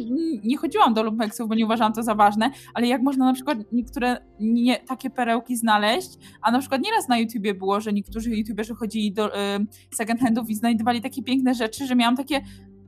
nie 0.43 0.57
chodziłam 0.57 0.93
do 0.93 1.03
lumpeksów, 1.03 1.49
bo 1.49 1.55
nie 1.55 1.65
uważałam 1.65 1.93
to 1.93 2.03
za 2.03 2.15
ważne, 2.15 2.51
ale 2.73 2.87
jak 2.87 3.01
można 3.01 3.25
na 3.25 3.33
przykład 3.33 3.57
niektóre 3.71 4.17
nie, 4.39 4.77
takie 4.77 5.09
perełki 5.09 5.55
znaleźć, 5.55 6.09
a 6.41 6.51
na 6.51 6.59
przykład 6.59 6.81
nieraz 6.81 7.07
na 7.07 7.17
YouTubie 7.17 7.53
było, 7.53 7.81
że 7.81 7.93
niektórzy 7.93 8.29
YouTuberzy 8.29 8.75
chodzili 8.75 9.13
do 9.13 9.35
y, 9.35 9.65
second 9.95 10.19
handów 10.19 10.49
i 10.49 10.55
znajdowali 10.55 11.01
takie 11.01 11.23
piękne 11.23 11.53
rzeczy, 11.53 11.87
że 11.87 11.95
miałam 11.95 12.15
takie 12.15 12.41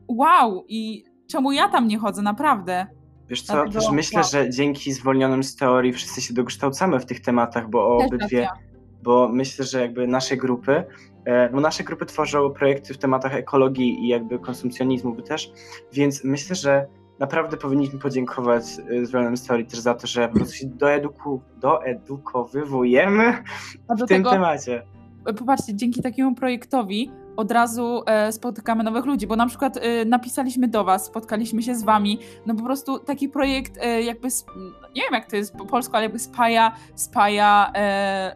wow 0.07 0.65
i 0.67 1.03
czemu 1.27 1.51
ja 1.51 1.69
tam 1.69 1.87
nie 1.87 1.99
chodzę, 1.99 2.21
naprawdę. 2.21 2.87
Wiesz 3.29 3.41
co, 3.41 3.53
Dlatego, 3.53 3.79
też 3.79 3.91
myślę, 3.91 4.21
wow. 4.21 4.29
że 4.31 4.49
dzięki 4.49 4.93
zwolnionym 4.93 5.43
z 5.43 5.55
teorii 5.55 5.93
wszyscy 5.93 6.21
się 6.21 6.33
dokształcamy 6.33 6.99
w 6.99 7.05
tych 7.05 7.21
tematach, 7.21 7.69
bo 7.69 7.97
obydwie, 7.97 8.47
bo 9.03 9.29
myślę, 9.29 9.65
że 9.65 9.81
jakby 9.81 10.07
nasze 10.07 10.37
grupy, 10.37 10.83
e, 11.25 11.49
bo 11.49 11.59
nasze 11.59 11.83
grupy 11.83 12.05
tworzą 12.05 12.51
projekty 12.51 12.93
w 12.93 12.97
tematach 12.97 13.35
ekologii 13.35 14.03
i 14.03 14.07
jakby 14.07 14.39
konsumpcjonizmu 14.39 15.21
też, 15.21 15.51
więc 15.93 16.23
myślę, 16.23 16.55
że 16.55 16.87
naprawdę 17.19 17.57
powinniśmy 17.57 17.99
podziękować 17.99 18.63
e, 18.89 19.05
zwolnionym 19.05 19.37
z 19.37 19.47
teorii 19.47 19.65
też 19.65 19.79
za 19.79 19.93
to, 19.93 20.07
że 20.07 20.27
po 20.27 20.35
prostu 20.35 20.55
się 20.55 20.67
doeduku, 20.67 21.41
doedukowywujemy 21.57 23.43
w 23.89 24.07
tym 24.07 24.23
temacie. 24.23 24.83
Popatrzcie, 25.37 25.75
dzięki 25.75 26.01
takiemu 26.01 26.35
projektowi 26.35 27.11
od 27.37 27.51
razu 27.51 28.03
e, 28.05 28.31
spotykamy 28.31 28.83
nowych 28.83 29.05
ludzi, 29.05 29.27
bo 29.27 29.35
na 29.35 29.47
przykład 29.47 29.77
e, 29.77 30.05
napisaliśmy 30.05 30.67
do 30.67 30.83
was, 30.83 31.05
spotkaliśmy 31.05 31.63
się 31.63 31.75
z 31.75 31.83
wami, 31.83 32.19
no 32.45 32.55
po 32.55 32.63
prostu 32.63 32.99
taki 32.99 33.29
projekt 33.29 33.77
e, 33.81 34.01
jakby, 34.01 34.27
nie 34.95 35.01
wiem 35.01 35.13
jak 35.13 35.29
to 35.29 35.35
jest 35.35 35.55
po 35.57 35.65
polsku, 35.65 35.95
ale 35.95 36.03
jakby 36.03 36.19
spaja, 36.19 36.75
spaja 36.95 37.71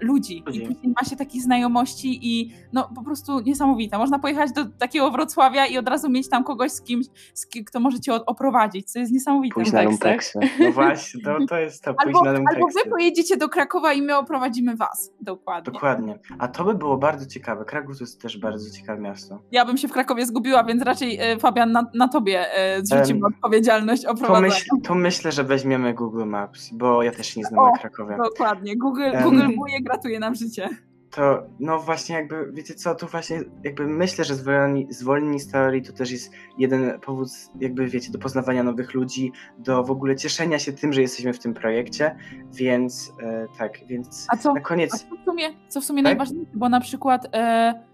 ludzi. 0.01 0.43
ludzi 0.45 0.63
i 0.63 0.67
później 0.67 0.93
ma 1.01 1.09
się 1.09 1.15
takich 1.15 1.41
znajomości 1.41 2.19
i 2.21 2.53
no 2.73 2.89
po 2.95 3.03
prostu 3.03 3.39
niesamowite. 3.39 3.97
Można 3.97 4.19
pojechać 4.19 4.51
do 4.51 4.65
takiego 4.65 5.11
Wrocławia 5.11 5.65
i 5.65 5.77
od 5.77 5.89
razu 5.89 6.09
mieć 6.09 6.29
tam 6.29 6.43
kogoś 6.43 6.71
z 6.71 6.81
kimś, 6.81 7.05
z 7.33 7.47
kim, 7.47 7.65
kto 7.65 7.79
może 7.79 7.99
cię 7.99 8.13
oprowadzić, 8.13 8.91
co 8.91 8.99
jest 8.99 9.11
niesamowite. 9.11 9.53
Pójść 9.53 9.71
na 9.71 9.81
lumpeksy. 9.81 10.39
No 10.59 10.71
właśnie, 10.71 11.21
to, 11.21 11.37
to 11.49 11.57
jest 11.57 11.83
to, 11.83 11.93
pójść 11.93 12.07
albo, 12.07 12.25
na 12.25 12.31
lumpeksy. 12.31 12.55
Albo 12.55 12.67
wy 12.67 12.89
pojedziecie 12.89 13.37
do 13.37 13.49
Krakowa 13.49 13.93
i 13.93 14.01
my 14.01 14.17
oprowadzimy 14.17 14.75
was. 14.75 15.11
Dokładnie. 15.21 15.73
Dokładnie. 15.73 16.19
A 16.39 16.47
to 16.47 16.63
by 16.63 16.75
było 16.75 16.97
bardzo 16.97 17.25
ciekawe. 17.25 17.65
Kraków 17.65 17.97
to 17.97 18.03
jest 18.03 18.21
też 18.21 18.37
bardzo 18.37 18.71
ciekawe 18.71 18.88
miasto. 18.97 19.39
Ja 19.51 19.65
bym 19.65 19.77
się 19.77 19.87
w 19.87 19.91
Krakowie 19.91 20.25
zgubiła, 20.25 20.63
więc 20.63 20.83
raczej 20.83 21.17
e, 21.19 21.37
Fabian 21.37 21.71
na, 21.71 21.85
na 21.93 22.07
tobie 22.07 22.53
e, 22.53 22.85
zrzucimy 22.85 23.19
um, 23.19 23.33
odpowiedzialność 23.33 24.05
o 24.05 24.15
prowadzeniu. 24.15 24.51
To, 24.51 24.55
myśl, 24.55 24.69
to 24.83 24.95
myślę, 24.95 25.31
że 25.31 25.43
weźmiemy 25.43 25.93
Google 25.93 26.25
Maps, 26.25 26.69
bo 26.73 27.03
ja 27.03 27.11
też 27.11 27.35
nie 27.35 27.43
znam 27.43 27.59
o, 27.59 27.71
Krakowie. 27.71 28.17
Dokładnie. 28.17 28.77
Google, 28.77 29.11
um, 29.13 29.23
Google 29.23 29.55
Wujek 29.55 29.83
gratuje 29.83 30.19
nam 30.19 30.35
życie 30.35 30.69
to 31.11 31.43
no 31.59 31.79
właśnie 31.79 32.15
jakby, 32.15 32.51
wiecie 32.51 32.73
co, 32.73 32.95
tu 32.95 33.07
właśnie 33.07 33.39
jakby 33.63 33.87
myślę, 33.87 34.25
że 34.25 34.35
zwolnieni, 34.35 34.93
zwolnieni 34.93 35.39
z 35.39 35.51
teorii 35.51 35.81
to 35.81 35.93
też 35.93 36.11
jest 36.11 36.31
jeden 36.57 36.99
powód 36.99 37.29
jakby, 37.59 37.87
wiecie, 37.87 38.11
do 38.11 38.19
poznawania 38.19 38.63
nowych 38.63 38.93
ludzi, 38.93 39.31
do 39.57 39.83
w 39.83 39.91
ogóle 39.91 40.15
cieszenia 40.15 40.59
się 40.59 40.73
tym, 40.73 40.93
że 40.93 41.01
jesteśmy 41.01 41.33
w 41.33 41.39
tym 41.39 41.53
projekcie, 41.53 42.15
więc 42.51 43.13
e, 43.21 43.45
tak, 43.57 43.79
więc 43.87 44.27
a 44.29 44.37
co, 44.37 44.53
na 44.53 44.61
koniec... 44.61 44.93
A 44.93 44.97
co 44.97 45.15
w 45.21 45.25
sumie, 45.25 45.49
co 45.67 45.81
w 45.81 45.85
sumie 45.85 46.03
tak? 46.03 46.09
najważniejsze, 46.09 46.51
bo 46.53 46.69
na 46.69 46.79
przykład 46.79 47.27
e, 47.33 47.88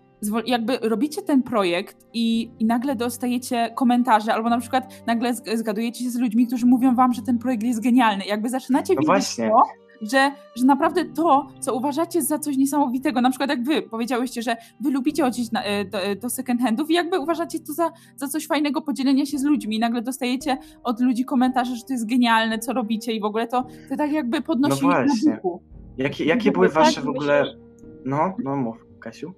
jakby 0.45 0.77
robicie 0.77 1.21
ten 1.21 1.43
projekt 1.43 1.97
i, 2.13 2.51
i 2.59 2.65
nagle 2.65 2.95
dostajecie 2.95 3.71
komentarze, 3.75 4.33
albo 4.33 4.49
na 4.49 4.59
przykład 4.59 5.03
nagle 5.07 5.33
zgadujecie 5.33 6.03
się 6.03 6.09
z 6.09 6.19
ludźmi, 6.19 6.47
którzy 6.47 6.65
mówią 6.65 6.95
wam, 6.95 7.13
że 7.13 7.21
ten 7.21 7.37
projekt 7.37 7.63
jest 7.63 7.83
genialny, 7.83 8.25
jakby 8.25 8.49
zaczynacie 8.49 8.93
no 8.93 8.99
widzieć 8.99 9.07
właśnie. 9.07 9.49
to, 9.49 9.85
że, 10.01 10.31
że 10.55 10.65
naprawdę 10.65 11.05
to, 11.05 11.47
co 11.59 11.75
uważacie 11.75 12.21
za 12.21 12.39
coś 12.39 12.57
niesamowitego, 12.57 13.21
na 13.21 13.29
przykład 13.29 13.49
jak 13.49 13.63
wy 13.63 13.81
powiedziałyście, 13.81 14.41
że 14.41 14.57
wy 14.79 14.91
lubicie 14.91 15.23
chodzić 15.23 15.51
na, 15.51 15.63
e, 15.63 15.85
do, 15.85 15.97
do 16.21 16.29
second 16.29 16.61
handów 16.61 16.89
i 16.89 16.93
jakby 16.93 17.19
uważacie 17.19 17.59
to 17.59 17.73
za, 17.73 17.91
za 18.15 18.27
coś 18.27 18.47
fajnego, 18.47 18.81
podzielenia 18.81 19.25
się 19.25 19.37
z 19.37 19.43
ludźmi 19.43 19.75
i 19.75 19.79
nagle 19.79 20.01
dostajecie 20.01 20.57
od 20.83 21.01
ludzi 21.01 21.25
komentarze, 21.25 21.75
że 21.75 21.83
to 21.83 21.93
jest 21.93 22.09
genialne, 22.09 22.59
co 22.59 22.73
robicie 22.73 23.11
i 23.13 23.19
w 23.19 23.25
ogóle 23.25 23.47
to, 23.47 23.65
to 23.89 23.95
tak 23.97 24.11
jakby 24.11 24.41
podnosi 24.41 24.81
no 24.81 24.89
właśnie. 24.89 25.29
na 25.29 25.35
duchu. 25.35 25.61
Jakie, 25.97 26.25
jakie 26.25 26.51
były 26.51 26.67
tak, 26.67 26.75
wasze 26.75 27.01
w 27.01 27.09
ogóle... 27.09 27.45
No, 28.05 28.33
no 28.43 28.55
mów, 28.55 28.85
Kasiu. 28.99 29.33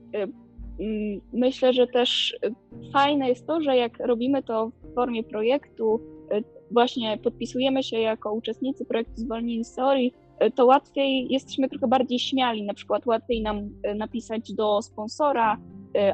Y, 0.79 1.21
myślę, 1.33 1.73
że 1.73 1.87
też 1.87 2.37
y, 2.45 2.53
fajne 2.93 3.29
jest 3.29 3.47
to, 3.47 3.61
że 3.61 3.77
jak 3.77 3.99
robimy 3.99 4.43
to 4.43 4.71
w 4.83 4.93
formie 4.95 5.23
projektu, 5.23 6.01
y, 6.33 6.43
właśnie 6.71 7.17
podpisujemy 7.17 7.83
się 7.83 7.99
jako 7.99 8.33
uczestnicy 8.33 8.85
projektu 8.85 9.13
Zwolnieni 9.15 9.65
z 9.65 9.75
Teorii, 9.75 10.13
to 10.55 10.65
łatwiej 10.65 11.27
jesteśmy 11.29 11.69
trochę 11.69 11.87
bardziej 11.87 12.19
śmiali, 12.19 12.63
na 12.63 12.73
przykład 12.73 13.05
łatwiej 13.05 13.41
nam 13.41 13.69
napisać 13.95 14.53
do 14.53 14.81
sponsora 14.81 15.57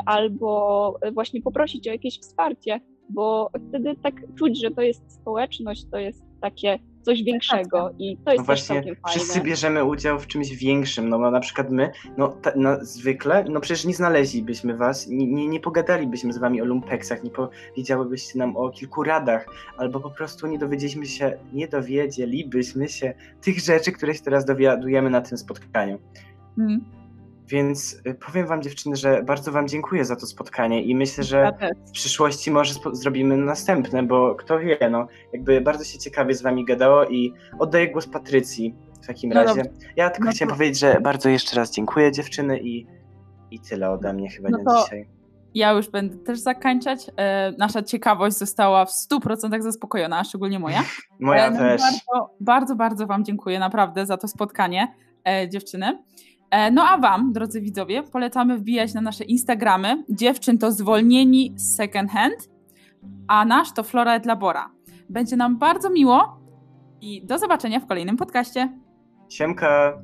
albo 0.06 1.00
właśnie 1.14 1.42
poprosić 1.42 1.88
o 1.88 1.92
jakieś 1.92 2.20
wsparcie, 2.20 2.80
bo 3.10 3.50
wtedy 3.70 3.96
tak 4.04 4.16
czuć, 4.36 4.62
że 4.62 4.72
to 4.72 4.82
jest 4.82 5.12
społeczność, 5.22 5.86
to 5.92 5.98
jest 5.98 6.24
takie 6.42 6.80
coś 7.04 7.24
większego 7.24 7.90
i 8.00 8.18
to 8.18 8.32
jest 8.32 8.40
no 8.40 8.46
właśnie, 8.46 8.76
całkiem 8.76 8.96
fajne. 8.96 9.10
Wszyscy 9.10 9.42
bierzemy 9.42 9.84
udział 9.84 10.20
w 10.20 10.28
czymś 10.28 10.56
większym, 10.56 11.10
no, 11.10 11.18
no 11.18 11.32
na 11.32 11.40
przykład 11.40 11.70
my, 11.70 11.92
no, 12.18 12.28
ta, 12.28 12.52
no 12.56 12.78
zwykle, 12.82 13.46
no 13.50 13.60
przecież 13.60 13.86
nie 13.86 13.94
znaleźlibyśmy 13.94 14.78
was, 14.78 15.08
nie, 15.08 15.28
nie, 15.28 15.48
nie 15.48 15.60
pogadalibyśmy 15.60 16.34
z 16.34 16.38
wami 16.38 16.62
o 16.62 16.66
lumpeksach, 16.66 17.24
nie 17.24 17.32
powiedziałybyście 17.32 18.40
nam 18.40 18.58
o 18.58 18.70
kilku 18.70 19.04
radach, 19.04 19.46
albo 19.78 20.00
po 20.00 20.10
prostu 20.10 20.48
nie 20.48 20.60
dowiedzieliśmy 20.60 21.06
się, 21.06 21.38
nie 21.54 21.68
dowiedzielibyśmy 21.68 22.90
się 22.90 23.14
tych 23.42 23.60
rzeczy, 23.60 23.92
które 23.92 24.16
się 24.16 24.24
teraz 24.24 24.46
dowiadujemy 24.46 25.10
na 25.10 25.22
tym 25.22 25.38
spotkaniu. 25.38 26.00
Mm. 26.58 27.03
Więc 27.48 28.02
y, 28.08 28.14
powiem 28.14 28.48
Wam, 28.48 28.62
dziewczyny, 28.62 28.96
że 28.96 29.24
bardzo 29.24 29.52
Wam 29.52 29.68
dziękuję 29.68 30.06
za 30.06 30.16
to 30.16 30.26
spotkanie 30.26 30.84
i 30.84 30.96
myślę, 30.96 31.24
że 31.24 31.52
w 31.88 31.92
przyszłości 31.92 32.52
może 32.52 32.74
zrobimy 32.92 33.38
następne, 33.38 34.04
bo 34.04 34.36
kto 34.36 34.60
wie, 34.60 34.78
no, 34.92 35.08
jakby 35.34 35.62
bardzo 35.62 35.84
się 35.84 36.00
ciekawie 36.00 36.34
z 36.34 36.42
Wami 36.42 36.66
gadało 36.66 37.06
i 37.06 37.34
oddaję 37.60 37.92
głos 37.92 38.08
Patrycji 38.08 38.76
w 39.04 39.08
takim 39.08 39.30
no 39.30 39.44
razie. 39.44 39.64
Ja 39.96 40.10
tylko 40.10 40.26
no 40.26 40.32
chciałem 40.32 40.50
to... 40.50 40.56
powiedzieć, 40.56 40.80
że 40.80 40.98
bardzo 41.02 41.30
jeszcze 41.30 41.56
raz 41.56 41.72
dziękuję 41.72 42.12
dziewczyny 42.12 42.60
i, 42.60 42.88
i 43.52 43.60
tyle 43.60 43.90
ode 43.90 44.14
mnie 44.14 44.30
chyba 44.30 44.50
no 44.50 44.58
na 44.58 44.82
dzisiaj. 44.82 45.08
Ja 45.56 45.72
już 45.72 45.90
będę 45.90 46.18
też 46.18 46.40
zakończać. 46.40 47.12
E, 47.18 47.54
nasza 47.58 47.84
ciekawość 47.84 48.38
została 48.38 48.86
w 48.86 48.90
100% 48.90 49.62
zaspokojona, 49.62 50.24
szczególnie 50.24 50.60
moja. 50.60 50.84
moja 51.20 51.48
e, 51.48 51.52
no, 51.52 51.58
też. 51.58 51.82
Bardzo, 51.82 52.36
bardzo, 52.40 52.76
bardzo 52.76 53.08
Wam 53.08 53.26
dziękuję 53.26 53.60
naprawdę 53.60 54.06
za 54.06 54.18
to 54.18 54.28
spotkanie, 54.28 54.96
e, 55.28 55.50
dziewczyny. 55.50 56.04
E, 56.54 56.72
no 56.72 56.84
a 56.84 56.98
Wam, 56.98 57.34
drodzy 57.34 57.62
widzowie, 57.62 58.04
polecamy 58.04 58.58
wbijać 58.58 58.94
na 58.94 59.02
nasze 59.02 59.24
Instagramy. 59.24 60.04
Dziewczyn 60.10 60.58
to 60.58 60.72
zwolnieni 60.72 61.54
z 61.56 61.76
second 61.76 62.12
hand, 62.12 62.50
a 63.28 63.46
nasz 63.46 63.74
to 63.74 63.84
Flora 63.84 64.16
et 64.16 64.26
Labora. 64.26 64.70
Będzie 65.10 65.36
nam 65.36 65.58
bardzo 65.58 65.90
miło 65.90 66.40
i 67.02 67.26
do 67.26 67.38
zobaczenia 67.38 67.80
w 67.80 67.88
kolejnym 67.88 68.18
podcaście. 68.18 68.80
Siemka! 69.30 70.04